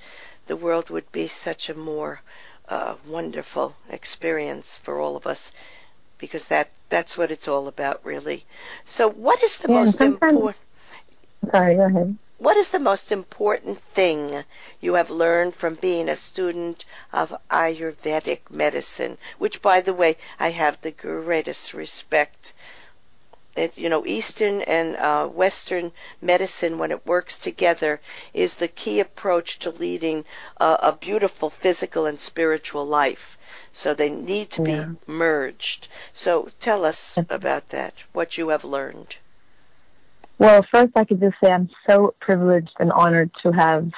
the 0.46 0.56
world 0.56 0.90
would 0.90 1.10
be 1.10 1.26
such 1.26 1.68
a 1.68 1.74
more 1.74 2.20
uh, 2.68 2.94
wonderful 3.06 3.76
experience 3.90 4.78
for 4.78 5.00
all 5.00 5.16
of 5.16 5.26
us 5.26 5.52
because 6.18 6.48
that 6.48 6.70
that's 6.88 7.16
what 7.18 7.30
it's 7.30 7.48
all 7.48 7.68
about 7.68 8.04
really. 8.04 8.46
So 8.84 9.08
what 9.08 9.42
is 9.42 9.58
the 9.58 9.68
yeah, 9.68 9.74
most 9.80 10.00
important 10.00 10.56
sorry 11.50 11.74
go 11.76 11.84
ahead. 11.86 12.18
what 12.38 12.56
is 12.56 12.70
the 12.70 12.78
most 12.78 13.12
important 13.12 13.80
thing 13.94 14.44
you 14.80 14.94
have 14.94 15.10
learned 15.10 15.54
from 15.54 15.74
being 15.74 16.08
a 16.08 16.16
student 16.16 16.84
of 17.12 17.34
ayurvedic 17.50 18.50
medicine? 18.50 19.18
Which 19.38 19.60
by 19.60 19.80
the 19.82 19.92
way 19.92 20.16
i 20.38 20.50
have 20.50 20.80
the 20.80 20.92
greatest 20.92 21.74
respect. 21.74 22.54
It, 23.56 23.76
you 23.76 23.88
know, 23.88 24.06
Eastern 24.06 24.62
and 24.62 24.96
uh, 24.96 25.26
Western 25.26 25.92
medicine, 26.20 26.78
when 26.78 26.90
it 26.92 27.06
works 27.06 27.36
together, 27.38 28.00
is 28.32 28.54
the 28.54 28.68
key 28.68 29.00
approach 29.00 29.58
to 29.60 29.70
leading 29.70 30.24
uh, 30.58 30.76
a 30.80 30.92
beautiful 30.92 31.50
physical 31.50 32.06
and 32.06 32.20
spiritual 32.20 32.86
life. 32.86 33.36
So 33.76 33.92
they 33.92 34.08
need 34.08 34.48
to 34.52 34.62
yeah. 34.62 34.84
be 34.86 34.96
merged. 35.06 35.88
So 36.14 36.48
tell 36.60 36.86
us 36.86 37.18
about 37.28 37.68
that, 37.68 37.92
what 38.14 38.38
you 38.38 38.48
have 38.48 38.64
learned. 38.64 39.16
Well, 40.38 40.64
first 40.72 40.92
I 40.96 41.04
could 41.04 41.20
just 41.20 41.36
say 41.44 41.52
I'm 41.52 41.68
so 41.86 42.14
privileged 42.18 42.72
and 42.80 42.90
honored 42.90 43.32
to 43.42 43.52
have 43.52 43.90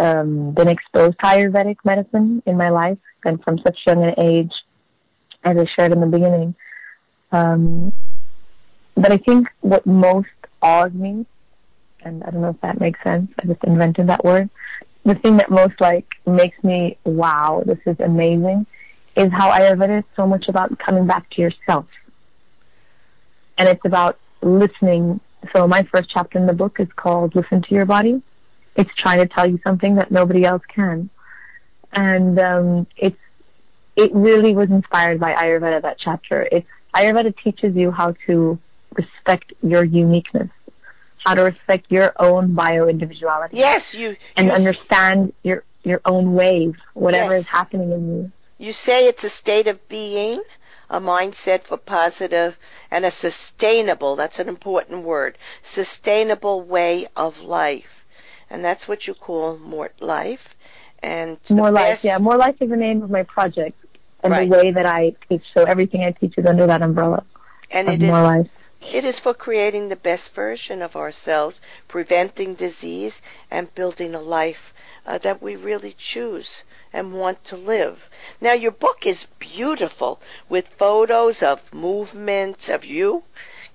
um, 0.00 0.50
been 0.50 0.66
exposed 0.66 1.16
to 1.20 1.26
Ayurvedic 1.26 1.76
medicine 1.84 2.42
in 2.44 2.56
my 2.56 2.70
life 2.70 2.98
and 3.24 3.40
from 3.44 3.58
such 3.58 3.78
a 3.86 3.90
young 3.92 4.02
an 4.02 4.14
age, 4.18 4.52
as 5.44 5.56
I 5.56 5.66
shared 5.76 5.92
in 5.92 6.00
the 6.00 6.08
beginning. 6.08 6.56
Um, 7.30 7.92
but 8.96 9.12
I 9.12 9.18
think 9.18 9.46
what 9.60 9.86
most 9.86 10.28
awed 10.60 10.92
me, 10.96 11.24
and 12.02 12.24
I 12.24 12.30
don't 12.30 12.42
know 12.42 12.50
if 12.50 12.60
that 12.62 12.80
makes 12.80 13.00
sense, 13.04 13.30
I 13.40 13.46
just 13.46 13.62
invented 13.62 14.08
that 14.08 14.24
word. 14.24 14.50
The 15.04 15.14
thing 15.14 15.36
that 15.36 15.52
most 15.52 15.80
like 15.80 16.08
makes 16.26 16.62
me, 16.64 16.98
wow, 17.04 17.62
this 17.64 17.78
is 17.86 18.00
amazing, 18.00 18.66
is 19.16 19.32
how 19.32 19.50
Ayurveda 19.50 19.98
is 19.98 20.04
so 20.16 20.26
much 20.26 20.48
about 20.48 20.78
coming 20.78 21.06
back 21.06 21.28
to 21.30 21.42
yourself. 21.42 21.86
And 23.58 23.68
it's 23.68 23.84
about 23.84 24.18
listening. 24.42 25.20
So 25.54 25.66
my 25.66 25.82
first 25.84 26.10
chapter 26.10 26.38
in 26.38 26.46
the 26.46 26.52
book 26.52 26.78
is 26.80 26.88
called 26.96 27.34
Listen 27.34 27.62
to 27.62 27.74
Your 27.74 27.86
Body. 27.86 28.22
It's 28.76 28.90
trying 28.96 29.18
to 29.18 29.26
tell 29.26 29.48
you 29.48 29.58
something 29.64 29.96
that 29.96 30.10
nobody 30.10 30.44
else 30.44 30.62
can. 30.68 31.10
And 31.92 32.38
um, 32.38 32.86
it's 32.96 33.18
it 33.96 34.14
really 34.14 34.54
was 34.54 34.70
inspired 34.70 35.18
by 35.20 35.34
Ayurveda, 35.34 35.82
that 35.82 35.98
chapter. 35.98 36.48
It's 36.50 36.68
Ayurveda 36.94 37.34
teaches 37.42 37.74
you 37.74 37.90
how 37.90 38.14
to 38.26 38.58
respect 38.94 39.52
your 39.62 39.84
uniqueness, 39.84 40.50
how 41.18 41.34
to 41.34 41.42
respect 41.42 41.86
your 41.90 42.12
own 42.18 42.54
bio 42.54 42.88
individuality. 42.88 43.56
Yes, 43.56 43.94
you 43.94 44.16
and 44.36 44.46
you 44.46 44.52
understand 44.52 45.32
your 45.42 45.64
your 45.82 46.00
own 46.04 46.34
wave, 46.34 46.76
whatever 46.94 47.32
yes. 47.32 47.42
is 47.42 47.48
happening 47.48 47.90
in 47.92 48.08
you. 48.08 48.32
You 48.60 48.72
say 48.72 49.08
it's 49.08 49.24
a 49.24 49.30
state 49.30 49.68
of 49.68 49.88
being, 49.88 50.42
a 50.90 51.00
mindset 51.00 51.62
for 51.62 51.78
positive 51.78 52.58
and 52.90 53.06
a 53.06 53.10
sustainable, 53.10 54.16
that's 54.16 54.38
an 54.38 54.50
important 54.50 55.02
word, 55.02 55.38
sustainable 55.62 56.60
way 56.60 57.06
of 57.16 57.40
life. 57.40 58.04
And 58.50 58.62
that's 58.62 58.86
what 58.86 59.06
you 59.06 59.14
call 59.14 59.56
more 59.56 59.92
life. 59.98 60.54
And 61.02 61.38
more 61.48 61.70
life, 61.70 62.04
yeah. 62.04 62.18
More 62.18 62.36
life 62.36 62.56
is 62.60 62.68
the 62.68 62.76
name 62.76 63.02
of 63.02 63.08
my 63.10 63.22
project 63.22 63.82
and 64.22 64.30
right. 64.30 64.46
the 64.46 64.54
way 64.54 64.72
that 64.72 64.84
I 64.84 65.14
teach. 65.26 65.44
So 65.54 65.64
everything 65.64 66.04
I 66.04 66.10
teach 66.10 66.34
is 66.36 66.44
under 66.44 66.66
that 66.66 66.82
umbrella. 66.82 67.24
And 67.70 67.88
it 67.88 68.02
is, 68.02 68.10
life. 68.10 68.50
It 68.92 69.06
is 69.06 69.18
for 69.18 69.32
creating 69.32 69.88
the 69.88 69.96
best 69.96 70.34
version 70.34 70.82
of 70.82 70.96
ourselves, 70.96 71.62
preventing 71.88 72.56
disease, 72.56 73.22
and 73.50 73.74
building 73.74 74.14
a 74.14 74.20
life 74.20 74.74
uh, 75.06 75.16
that 75.16 75.40
we 75.40 75.56
really 75.56 75.94
choose 75.96 76.62
and 76.92 77.12
want 77.12 77.44
to 77.44 77.56
live. 77.56 78.08
Now, 78.40 78.52
your 78.52 78.72
book 78.72 79.06
is 79.06 79.26
beautiful 79.38 80.20
with 80.48 80.68
photos 80.68 81.42
of 81.42 81.72
movements 81.72 82.68
of 82.68 82.84
you, 82.84 83.22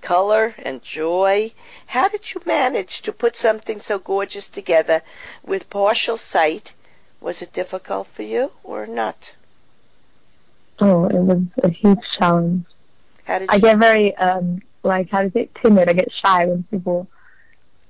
color, 0.01 0.56
and 0.60 0.82
joy. 0.84 1.51
How 1.88 2.08
did 2.08 2.34
you 2.34 2.41
manage 2.45 3.01
to 3.04 3.13
put 3.13 3.36
something 3.36 3.82
so 3.82 3.99
gorgeous 3.99 4.49
together 4.49 5.01
with 5.43 5.69
partial 5.69 6.17
sight? 6.17 6.73
Was 7.21 7.41
it 7.41 7.54
difficult 7.54 8.08
for 8.08 8.23
you 8.23 8.51
or 8.63 8.86
not? 8.86 9.34
Oh, 10.80 11.06
it 11.06 11.15
was 11.15 11.41
a 11.63 11.69
huge 11.69 12.04
challenge. 12.19 12.65
How 13.23 13.39
did 13.39 13.49
I 13.49 13.60
get 13.60 13.78
very 13.78 14.15
um, 14.17 14.62
like 14.86 15.10
how 15.10 15.21
to 15.21 15.32
say 15.32 15.49
timid. 15.62 15.89
I 15.89 15.93
get 15.93 16.12
shy 16.23 16.45
when 16.45 16.63
people 16.63 17.08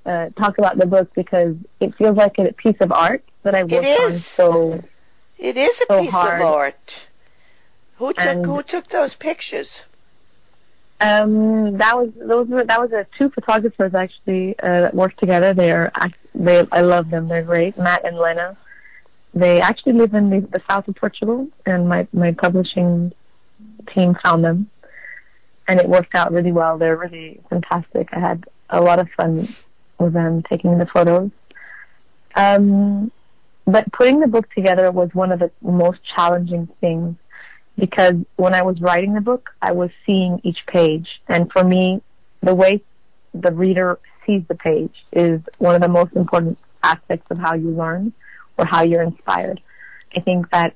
uh, 0.05 0.29
talk 0.37 0.57
about 0.57 0.77
the 0.77 0.85
book 0.85 1.13
because 1.13 1.55
it 1.79 1.93
feels 1.95 2.15
like 2.15 2.39
a 2.39 2.53
piece 2.53 2.77
of 2.79 2.91
art 2.91 3.23
that 3.43 3.53
I 3.53 3.63
worked 3.63 3.85
on 3.85 4.13
so. 4.13 4.83
It 5.37 5.57
is 5.57 5.81
a 5.81 5.85
so 5.87 6.01
piece 6.01 6.11
hard. 6.11 6.41
of 6.41 6.47
art. 6.47 7.07
Who 7.97 8.13
took 8.13 8.25
and, 8.25 8.45
Who 8.45 8.63
took 8.63 8.87
those 8.87 9.13
pictures? 9.13 9.83
Um, 11.01 11.77
that 11.77 11.97
was 11.97 12.09
those 12.15 12.47
were 12.47 12.63
that 12.63 12.79
was 12.79 12.91
a 12.91 13.05
two 13.17 13.29
photographers 13.29 13.93
actually 13.93 14.57
uh, 14.59 14.81
that 14.81 14.93
worked 14.93 15.19
together. 15.19 15.53
They 15.53 15.71
are 15.71 15.91
they 16.33 16.65
I 16.71 16.81
love 16.81 17.09
them. 17.09 17.27
They're 17.27 17.43
great, 17.43 17.77
Matt 17.77 18.05
and 18.05 18.17
Lena. 18.17 18.57
They 19.33 19.59
actually 19.59 19.93
live 19.93 20.13
in 20.13 20.29
the, 20.29 20.39
the 20.39 20.61
south 20.69 20.87
of 20.87 20.95
Portugal, 20.95 21.49
and 21.65 21.89
my 21.89 22.07
my 22.13 22.31
publishing 22.31 23.13
team 23.93 24.17
found 24.23 24.43
them 24.43 24.69
and 25.67 25.79
it 25.79 25.89
worked 25.89 26.15
out 26.15 26.31
really 26.31 26.51
well. 26.51 26.77
They're 26.77 26.97
really 26.97 27.39
fantastic. 27.49 28.09
I 28.11 28.19
had 28.19 28.45
a 28.69 28.81
lot 28.81 28.99
of 28.99 29.09
fun 29.11 29.53
with 29.99 30.13
them 30.13 30.43
taking 30.43 30.77
the 30.77 30.85
photos. 30.85 31.31
Um, 32.35 33.11
but 33.65 33.91
putting 33.91 34.19
the 34.19 34.27
book 34.27 34.49
together 34.53 34.91
was 34.91 35.09
one 35.13 35.31
of 35.31 35.39
the 35.39 35.51
most 35.61 35.99
challenging 36.15 36.67
things 36.81 37.15
because 37.77 38.15
when 38.35 38.53
I 38.53 38.61
was 38.61 38.79
writing 38.79 39.13
the 39.13 39.21
book, 39.21 39.49
I 39.61 39.71
was 39.73 39.89
seeing 40.05 40.39
each 40.43 40.65
page. 40.67 41.07
And 41.27 41.51
for 41.51 41.63
me, 41.63 42.01
the 42.41 42.55
way 42.55 42.81
the 43.33 43.51
reader 43.51 43.99
sees 44.25 44.43
the 44.47 44.55
page 44.55 44.93
is 45.11 45.41
one 45.57 45.75
of 45.75 45.81
the 45.81 45.89
most 45.89 46.15
important 46.15 46.57
aspects 46.83 47.27
of 47.31 47.37
how 47.37 47.55
you 47.55 47.71
learn 47.71 48.13
or 48.57 48.65
how 48.65 48.83
you're 48.83 49.01
inspired. 49.01 49.61
I 50.15 50.21
think 50.21 50.49
that 50.51 50.75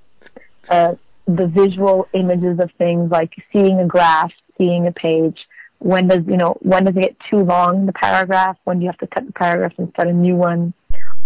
uh, 0.68 0.96
the 1.26 1.48
visual 1.48 2.08
images 2.14 2.60
of 2.60 2.72
things 2.78 3.12
like 3.12 3.34
seeing 3.54 3.80
a 3.80 3.86
graph 3.86 4.32
seeing 4.58 4.88
a 4.88 4.92
page 4.92 5.38
when 5.80 6.08
does 6.08 6.26
you 6.28 6.38
know 6.38 6.58
when 6.60 6.84
does 6.84 6.96
it 6.96 7.02
get 7.02 7.18
too 7.30 7.40
long 7.40 7.86
the 7.86 7.94
paragraph? 7.94 8.58
When 8.66 8.80
do 8.80 8.84
you 8.84 8.90
have 8.90 9.00
to 9.00 9.08
cut 9.08 9.26
the 9.26 9.32
paragraph 9.32 9.74
and 9.78 9.90
start 9.92 10.10
a 10.10 10.14
new 10.14 10.36
one? 10.36 10.74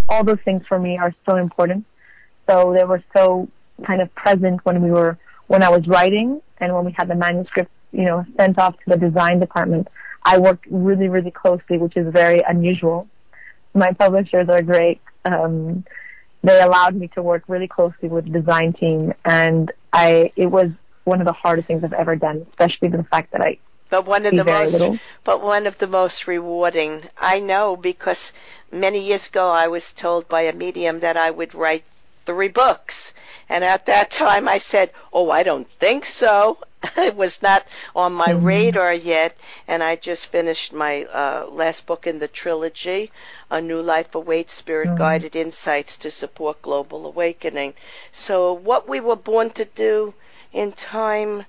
All 0.10 0.24
those 0.24 0.40
things 0.46 0.64
for 0.68 0.80
me 0.80 0.98
are 0.98 1.14
so 1.28 1.38
important. 1.38 1.86
So 2.48 2.74
they 2.78 2.84
were 2.84 3.04
so 3.16 3.48
kind 3.86 4.02
of 4.02 4.14
present 4.16 4.64
when 4.66 4.82
we 4.82 4.92
were 4.92 5.18
when 5.48 5.64
I 5.64 5.70
was 5.70 5.88
writing 5.88 6.42
and 6.58 6.74
when 6.74 6.86
we 6.86 6.92
had 6.98 7.08
the 7.08 7.16
manuscript, 7.16 7.72
you 7.92 8.06
know, 8.06 8.26
sent 8.38 8.58
off 8.60 8.76
to 8.76 8.84
the 8.88 8.98
design 8.98 9.40
department. 9.40 9.88
I 10.26 10.38
worked 10.38 10.66
really, 10.70 11.10
really 11.10 11.32
closely, 11.32 11.78
which 11.78 11.98
is 11.98 12.12
very 12.12 12.42
unusual. 12.48 13.08
My 13.74 13.92
publishers 13.92 14.48
are 14.50 14.62
great. 14.62 15.02
Um, 15.26 15.84
they 16.44 16.62
allowed 16.62 16.96
me 16.96 17.08
to 17.10 17.22
work 17.22 17.44
really 17.48 17.68
closely 17.68 18.10
with 18.10 18.26
the 18.26 18.40
design 18.40 18.74
team, 18.74 19.14
and 19.26 19.72
I 19.92 20.32
it 20.36 20.48
was 20.48 20.70
one 21.06 21.20
of 21.22 21.28
the 21.28 21.34
hardest 21.34 21.68
things 21.68 21.84
I've 21.84 21.94
ever 21.94 22.16
done, 22.16 22.46
especially 22.50 22.90
the 22.90 23.04
fact 23.04 23.32
that 23.32 23.42
I 23.42 23.58
but 23.94 24.08
one 24.08 24.26
of 24.26 24.36
the 24.36 24.44
most 24.44 24.72
little. 24.72 24.98
but 25.24 25.40
one 25.40 25.68
of 25.68 25.78
the 25.78 25.86
most 25.86 26.26
rewarding 26.26 27.04
i 27.16 27.40
know 27.40 27.76
because 27.76 28.34
many 28.72 29.00
years 29.00 29.28
ago 29.28 29.52
i 29.52 29.68
was 29.68 29.94
told 29.94 30.28
by 30.28 30.42
a 30.42 30.52
medium 30.52 31.00
that 31.02 31.16
i 31.16 31.30
would 31.30 31.54
write 31.54 31.84
three 32.26 32.48
books 32.48 33.14
and 33.48 33.64
at 33.64 33.86
that 33.86 34.10
time 34.10 34.48
i 34.48 34.58
said 34.58 34.90
oh 35.12 35.30
i 35.30 35.44
don't 35.44 35.70
think 35.70 36.08
so 36.08 36.58
it 36.98 37.16
was 37.16 37.40
not 37.44 37.68
on 37.96 38.12
my 38.12 38.30
mm-hmm. 38.30 38.46
radar 38.46 38.96
yet 38.96 39.38
and 39.68 39.84
i 39.84 39.96
just 39.96 40.26
finished 40.26 40.74
my 40.74 41.04
uh, 41.04 41.46
last 41.52 41.86
book 41.86 42.08
in 42.08 42.18
the 42.18 42.28
trilogy 42.28 43.12
a 43.52 43.62
new 43.62 43.80
life 43.80 44.16
awaits 44.16 44.54
spirit 44.54 44.88
mm-hmm. 44.88 44.98
guided 44.98 45.36
insights 45.36 45.98
to 45.98 46.10
support 46.10 46.60
global 46.64 47.06
awakening 47.06 47.72
so 48.12 48.54
what 48.54 48.90
we 48.90 49.00
were 49.00 49.16
born 49.16 49.52
to 49.52 49.66
do 49.66 50.16
in 50.52 50.72
time 50.72 51.46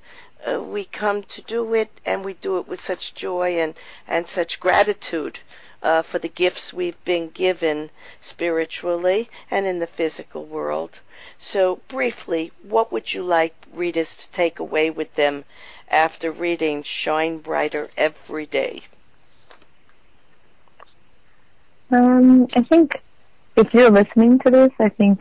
uh, 0.46 0.60
we 0.60 0.84
come 0.84 1.22
to 1.22 1.42
do 1.42 1.74
it 1.74 1.90
and 2.04 2.24
we 2.24 2.34
do 2.34 2.58
it 2.58 2.68
with 2.68 2.80
such 2.80 3.14
joy 3.14 3.58
and, 3.58 3.74
and 4.06 4.26
such 4.26 4.60
gratitude 4.60 5.38
uh, 5.82 6.02
for 6.02 6.18
the 6.18 6.28
gifts 6.28 6.72
we've 6.72 7.02
been 7.04 7.28
given 7.30 7.90
spiritually 8.20 9.28
and 9.50 9.66
in 9.66 9.78
the 9.78 9.86
physical 9.86 10.44
world. 10.44 10.98
So, 11.38 11.80
briefly, 11.88 12.52
what 12.62 12.90
would 12.90 13.12
you 13.12 13.22
like 13.22 13.54
readers 13.72 14.16
to 14.16 14.30
take 14.30 14.58
away 14.58 14.90
with 14.90 15.14
them 15.14 15.44
after 15.88 16.30
reading 16.30 16.82
Shine 16.82 17.38
Brighter 17.38 17.90
Every 17.96 18.46
Day? 18.46 18.82
Um, 21.90 22.48
I 22.54 22.62
think 22.62 23.00
if 23.56 23.72
you're 23.74 23.90
listening 23.90 24.38
to 24.40 24.50
this, 24.50 24.72
I 24.80 24.88
think 24.88 25.20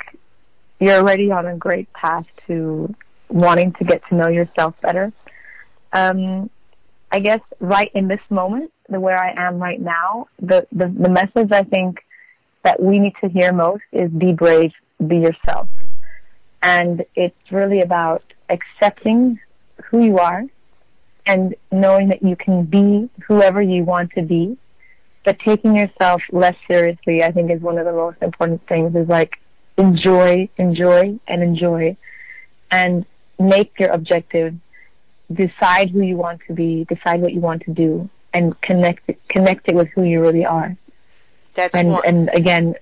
you're 0.79 0.99
already 0.99 1.29
on 1.29 1.45
a 1.45 1.55
great 1.55 1.91
path 1.93 2.25
to 2.47 2.93
wanting 3.33 3.73
to 3.73 3.83
get 3.83 4.01
to 4.09 4.15
know 4.15 4.29
yourself 4.29 4.75
better. 4.81 5.11
Um, 5.91 6.49
I 7.11 7.19
guess 7.19 7.41
right 7.59 7.91
in 7.93 8.07
this 8.07 8.21
moment, 8.29 8.71
the 8.89 8.99
where 8.99 9.21
I 9.21 9.33
am 9.47 9.59
right 9.59 9.81
now, 9.81 10.27
the, 10.39 10.67
the, 10.71 10.87
the 10.87 11.09
message 11.09 11.51
I 11.51 11.63
think 11.63 11.99
that 12.63 12.81
we 12.81 12.99
need 12.99 13.13
to 13.21 13.29
hear 13.29 13.51
most 13.51 13.83
is 13.91 14.09
be 14.11 14.33
brave, 14.33 14.71
be 15.05 15.17
yourself. 15.17 15.67
And 16.61 17.03
it's 17.15 17.51
really 17.51 17.81
about 17.81 18.23
accepting 18.49 19.39
who 19.85 20.03
you 20.03 20.17
are 20.17 20.43
and 21.25 21.55
knowing 21.71 22.09
that 22.09 22.23
you 22.23 22.35
can 22.35 22.63
be 22.63 23.09
whoever 23.27 23.61
you 23.61 23.83
want 23.83 24.11
to 24.15 24.21
be, 24.21 24.57
but 25.25 25.39
taking 25.39 25.75
yourself 25.75 26.21
less 26.31 26.55
seriously, 26.69 27.23
I 27.23 27.31
think 27.31 27.51
is 27.51 27.61
one 27.61 27.77
of 27.77 27.85
the 27.85 27.93
most 27.93 28.17
important 28.21 28.61
things 28.67 28.95
is 28.95 29.07
like 29.07 29.33
enjoy, 29.77 30.49
enjoy, 30.57 31.19
and 31.27 31.41
enjoy 31.41 31.97
and 32.73 33.05
make 33.43 33.79
your 33.79 33.89
objective, 33.89 34.55
decide 35.31 35.89
who 35.89 36.01
you 36.01 36.17
want 36.17 36.41
to 36.47 36.53
be, 36.53 36.85
decide 36.85 37.21
what 37.21 37.33
you 37.33 37.39
want 37.39 37.63
to 37.63 37.71
do, 37.71 38.09
and 38.33 38.59
connect 38.61 39.09
it, 39.09 39.19
connect 39.29 39.69
it 39.69 39.75
with 39.75 39.89
who 39.89 40.03
you 40.03 40.21
really 40.21 40.45
are. 40.45 40.75
That's 41.53 41.75
and 41.75 41.89
one. 41.89 42.01
and 42.05 42.29
again, 42.33 42.75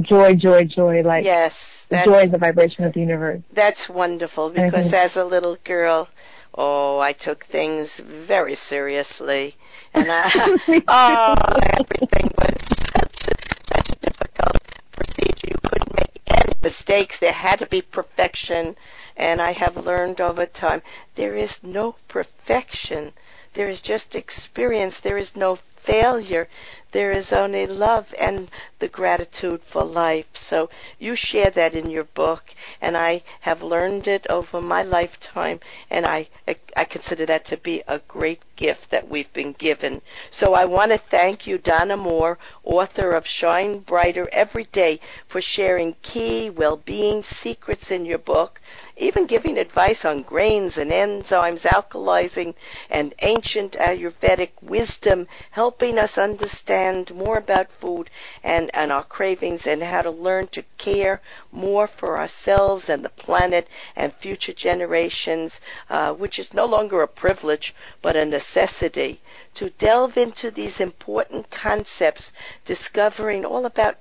joy, 0.00 0.34
joy, 0.34 0.64
joy. 0.64 1.02
Like 1.02 1.24
yes, 1.24 1.86
joy 2.04 2.22
is 2.22 2.30
the 2.30 2.38
vibration 2.38 2.84
of 2.84 2.94
the 2.94 3.00
universe. 3.00 3.42
That's 3.52 3.88
wonderful 3.88 4.50
because 4.50 4.92
as 4.92 5.16
a 5.16 5.24
little 5.24 5.56
girl, 5.64 6.08
oh, 6.54 6.98
I 6.98 7.12
took 7.12 7.44
things 7.44 7.96
very 7.98 8.54
seriously, 8.54 9.54
and 9.92 10.08
I, 10.10 10.30
oh, 10.88 11.58
everything 11.78 12.30
was 12.38 12.56
such 12.68 13.28
a, 13.28 13.74
such 13.74 13.88
a 13.90 13.98
difficult 14.00 14.56
procedure. 14.92 15.48
You 15.48 15.58
couldn't 15.62 15.94
make 15.94 16.20
any 16.30 16.54
mistakes. 16.66 17.20
There 17.20 17.30
had 17.32 17.60
to 17.60 17.66
be 17.66 17.80
perfection, 17.80 18.76
and 19.16 19.40
I 19.40 19.52
have 19.52 19.76
learned 19.76 20.20
over 20.20 20.46
time 20.46 20.82
there 21.14 21.36
is 21.36 21.62
no 21.62 21.94
perfection. 22.08 23.12
There 23.54 23.68
is 23.68 23.80
just 23.80 24.16
experience. 24.16 24.98
There 24.98 25.16
is 25.16 25.36
no 25.36 25.60
failure. 25.76 26.48
There 26.96 27.12
is 27.12 27.30
only 27.30 27.66
love 27.66 28.14
and 28.18 28.48
the 28.78 28.88
gratitude 28.88 29.62
for 29.62 29.84
life. 29.84 30.28
So 30.32 30.70
you 30.98 31.14
share 31.14 31.50
that 31.50 31.74
in 31.74 31.90
your 31.90 32.04
book, 32.04 32.54
and 32.80 32.96
I 32.96 33.22
have 33.40 33.62
learned 33.62 34.08
it 34.08 34.26
over 34.30 34.62
my 34.62 34.82
lifetime, 34.82 35.60
and 35.90 36.06
I 36.06 36.28
I 36.78 36.84
consider 36.84 37.26
that 37.26 37.44
to 37.46 37.56
be 37.56 37.82
a 37.88 37.98
great 37.98 38.40
gift 38.54 38.90
that 38.90 39.08
we've 39.08 39.32
been 39.32 39.52
given. 39.52 40.00
So 40.30 40.54
I 40.54 40.64
want 40.66 40.92
to 40.92 40.98
thank 40.98 41.46
you, 41.46 41.58
Donna 41.58 41.96
Moore, 41.96 42.38
author 42.64 43.10
of 43.12 43.26
Shine 43.26 43.78
Brighter 43.80 44.28
Every 44.32 44.64
Day, 44.64 45.00
for 45.26 45.40
sharing 45.40 45.96
key 46.02 46.48
well-being 46.50 47.22
secrets 47.22 47.90
in 47.90 48.04
your 48.06 48.18
book, 48.18 48.60
even 48.96 49.26
giving 49.26 49.58
advice 49.58 50.04
on 50.04 50.22
grains 50.22 50.78
and 50.78 50.90
enzymes, 50.90 51.66
alkalizing, 51.66 52.54
and 52.90 53.14
ancient 53.22 53.72
Ayurvedic 53.72 54.50
wisdom, 54.62 55.26
helping 55.50 55.98
us 55.98 56.16
understand 56.18 56.85
more 57.14 57.36
about 57.36 57.70
food 57.70 58.10
and, 58.42 58.70
and 58.74 58.92
our 58.92 59.02
cravings 59.02 59.66
and 59.66 59.82
how 59.82 60.02
to 60.02 60.10
learn 60.10 60.46
to 60.48 60.62
care 60.78 61.20
more 61.50 61.86
for 61.86 62.18
ourselves 62.18 62.88
and 62.88 63.04
the 63.04 63.08
planet 63.08 63.68
and 63.96 64.12
future 64.14 64.52
generations, 64.52 65.60
uh, 65.90 66.12
which 66.12 66.38
is 66.38 66.54
no 66.54 66.64
longer 66.64 67.02
a 67.02 67.08
privilege 67.08 67.74
but 68.02 68.14
a 68.16 68.24
necessity. 68.24 69.20
To 69.54 69.70
delve 69.70 70.16
into 70.16 70.50
these 70.50 70.80
important 70.80 71.50
concepts, 71.50 72.32
discovering 72.64 73.44
all 73.44 73.66
about 73.66 73.96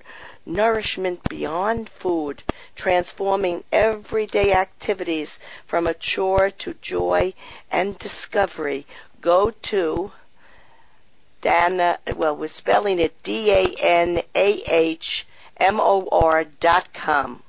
nourishment 0.46 1.28
beyond 1.28 1.90
food, 1.90 2.44
transforming 2.76 3.64
everyday 3.72 4.54
activities 4.54 5.40
from 5.66 5.88
a 5.88 5.94
chore 5.94 6.52
to 6.52 6.74
joy 6.76 7.34
and 7.72 7.98
discovery. 7.98 8.86
Go 9.22 9.50
to 9.50 10.12
Dana, 11.46 12.00
well, 12.16 12.36
we're 12.36 12.48
spelling 12.48 12.98
it 12.98 13.22
D-A-N-A-H-M-O-R 13.22 13.84
dot 16.60 16.92
com 16.92 17.44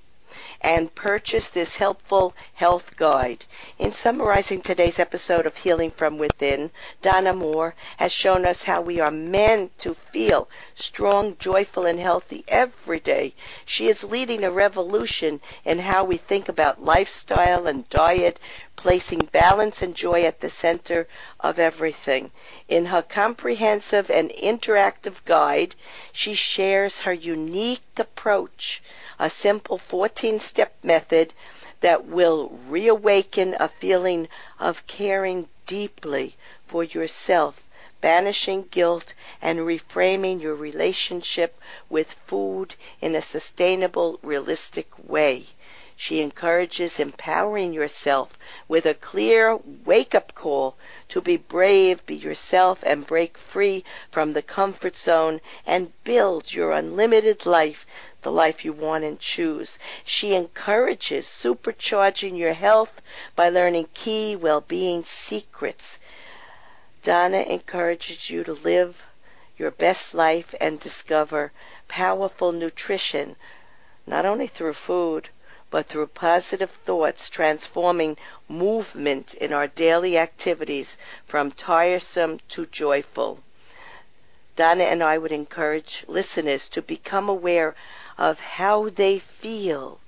and 0.61 0.95
purchase 0.95 1.49
this 1.49 1.77
helpful 1.77 2.35
health 2.55 2.95
guide. 2.97 3.47
In 3.79 3.93
summarizing 3.93 4.61
today's 4.61 4.99
episode 4.99 5.47
of 5.47 5.57
Healing 5.57 5.91
from 5.91 6.19
Within, 6.19 6.73
Donna 7.01 7.33
Moore 7.33 7.75
has 7.97 8.13
shown 8.13 8.45
us 8.45 8.65
how 8.65 8.83
we 8.83 9.01
are 9.01 9.11
meant 9.11 9.79
to 9.79 9.95
feel 9.95 10.49
strong, 10.75 11.37
joyful, 11.39 11.87
and 11.87 11.99
healthy 11.99 12.45
every 12.49 13.01
day. 13.01 13.33
She 13.65 13.89
is 13.89 14.05
leading 14.05 14.45
a 14.45 14.51
revolution 14.51 15.41
in 15.65 15.79
how 15.79 16.05
we 16.05 16.19
think 16.19 16.51
about 16.51 16.85
lifestyle 16.85 17.67
and 17.67 17.89
diet, 17.89 18.39
placing 18.77 19.21
balance 19.33 19.81
and 19.81 19.95
joy 19.95 20.23
at 20.23 20.41
the 20.41 20.51
center 20.51 21.09
of 21.41 21.59
everything. 21.59 22.31
In 22.69 22.85
her 22.87 23.01
comprehensive 23.03 24.11
and 24.11 24.31
interactive 24.31 25.25
guide, 25.25 25.75
she 26.13 26.35
shares 26.35 27.01
her 27.01 27.13
unique 27.13 27.83
approach 27.97 28.83
a 29.19 29.31
simple 29.31 29.79
14 29.79 30.39
step 30.39 30.75
method 30.83 31.33
that 31.81 32.05
will 32.05 32.49
reawaken 32.69 33.57
a 33.59 33.69
feeling 33.69 34.29
of 34.59 34.87
caring 34.87 35.49
deeply 35.67 36.37
for 36.67 36.85
yourself, 36.85 37.63
banishing 38.01 38.63
guilt, 38.71 39.15
and 39.41 39.61
reframing 39.61 40.41
your 40.41 40.55
relationship 40.55 41.59
with 41.89 42.13
food 42.27 42.75
in 43.01 43.15
a 43.15 43.23
sustainable, 43.23 44.19
realistic 44.23 44.89
way. 45.03 45.45
She 45.99 46.21
encourages 46.21 47.01
empowering 47.01 47.73
yourself 47.73 48.39
with 48.69 48.85
a 48.85 48.93
clear 48.93 49.57
wake 49.57 50.15
up 50.15 50.35
call 50.35 50.77
to 51.09 51.23
be 51.23 51.39
brave, 51.39 52.05
be 52.05 52.15
yourself, 52.15 52.83
and 52.85 53.07
break 53.07 53.39
free 53.39 53.83
from 54.11 54.35
the 54.35 54.43
comfort 54.43 54.95
zone 54.95 55.41
and 55.67 55.95
build 56.05 56.53
your 56.53 56.73
unlimited 56.73 57.47
life, 57.47 57.87
the 58.21 58.31
life 58.31 58.63
you 58.63 58.75
want 58.75 59.05
and 59.05 59.19
choose. 59.19 59.79
She 60.05 60.35
encourages 60.35 61.27
supercharging 61.27 62.37
your 62.37 62.53
health 62.53 63.01
by 63.35 63.49
learning 63.49 63.89
key 63.95 64.37
well 64.37 64.61
being 64.61 65.03
secrets. 65.03 65.99
Donna 67.03 67.39
encourages 67.41 68.29
you 68.29 68.45
to 68.45 68.53
live 68.53 69.03
your 69.57 69.71
best 69.71 70.13
life 70.13 70.55
and 70.61 70.79
discover 70.79 71.53
powerful 71.89 72.53
nutrition, 72.53 73.37
not 74.07 74.27
only 74.27 74.47
through 74.47 74.75
food, 74.75 75.31
but 75.71 75.89
through 75.89 76.07
positive 76.07 76.71
thoughts 76.85 77.29
transforming 77.29 78.17
movement 78.49 79.35
in 79.35 79.53
our 79.53 79.67
daily 79.67 80.17
activities 80.17 80.97
from 81.27 81.51
tiresome 81.51 82.39
to 82.49 82.65
joyful. 82.67 83.43
Donna 84.55 84.85
and 84.85 85.03
I 85.03 85.19
would 85.19 85.33
encourage 85.33 86.05
listeners 86.07 86.69
to 86.71 86.81
become 86.81 87.29
aware 87.29 87.75
of 88.17 88.41
how 88.41 88.89
they 88.89 89.19
feel 89.19 90.01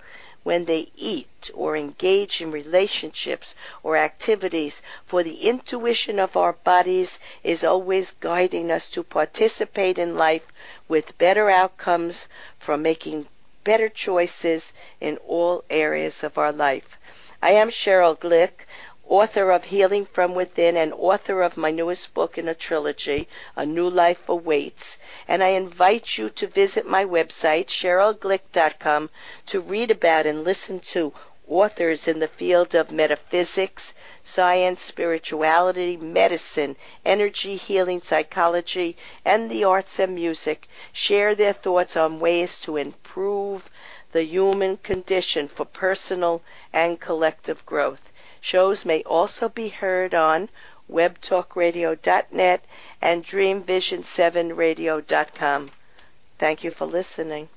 when 0.45 0.65
they 0.65 0.91
eat 0.97 1.51
or 1.53 1.77
engage 1.77 2.41
in 2.41 2.51
relationships 2.51 3.55
or 3.83 3.97
activities, 3.99 4.81
for 5.05 5.23
the 5.23 5.43
intuition 5.43 6.19
of 6.19 6.37
our 6.37 6.55
bodies 6.55 7.19
is 7.45 7.63
always 7.63 8.13
guiding 8.21 8.71
us 8.71 8.89
to 8.89 9.03
participate 9.03 9.99
in 9.99 10.17
life 10.17 10.47
with 10.89 11.19
better 11.19 11.51
outcomes 11.51 12.29
from 12.59 12.81
making 12.81 13.27
better 13.69 13.91
choices 13.91 14.73
in 14.99 15.19
all 15.27 15.63
areas 15.69 16.25
of 16.25 16.39
our 16.39 16.51
life. 16.51 16.99
I 17.43 17.51
am 17.51 17.69
Cheryl 17.69 18.17
Glick, 18.19 18.65
author 19.07 19.51
of 19.51 19.65
Healing 19.65 20.07
from 20.07 20.35
Within 20.35 20.75
and 20.75 20.91
author 20.95 21.43
of 21.43 21.59
my 21.59 21.71
newest 21.71 22.15
book 22.15 22.39
in 22.39 22.49
a 22.49 22.55
trilogy, 22.55 23.29
A 23.57 23.67
New 23.67 23.91
Life 23.91 24.27
Awaits. 24.27 24.97
And 25.29 25.45
I 25.45 25.49
invite 25.49 26.17
you 26.17 26.31
to 26.31 26.47
visit 26.47 26.87
my 26.87 27.05
website, 27.05 27.67
CherylGlick.com, 27.67 29.11
to 29.49 29.61
read 29.61 29.91
about 29.91 30.25
and 30.25 30.45
listen 30.45 30.81
to 30.95 31.13
authors 31.47 32.09
in 32.09 32.21
the 32.21 32.27
field 32.27 32.75
of 32.75 32.91
metaphysics, 32.91 33.93
science, 34.25 34.81
spirituality, 34.83 35.97
medicine, 35.97 36.77
energy, 37.05 37.57
healing, 37.57 38.01
psychology, 38.01 38.97
and 39.25 39.51
the 39.51 39.65
arts 39.65 39.99
and 39.99 40.15
music 40.15 40.69
share 40.93 41.35
their 41.35 41.53
thoughts 41.53 41.97
on 41.97 42.21
ways 42.21 42.61
to 42.61 42.77
improve 42.77 43.69
the 44.13 44.23
human 44.25 44.77
condition 44.79 45.49
for 45.49 45.65
personal 45.65 46.41
and 46.73 47.01
collective 47.01 47.67
growth. 47.67 48.13
Shows 48.41 48.85
may 48.85 49.03
also 49.03 49.49
be 49.49 49.69
heard 49.69 50.15
on 50.15 50.49
webtalkradio.net 50.91 52.65
and 53.03 53.27
dreamvision7radio.com. 53.27 55.71
Thank 56.39 56.65
you 56.65 56.71
for 56.71 56.87
listening. 56.87 57.49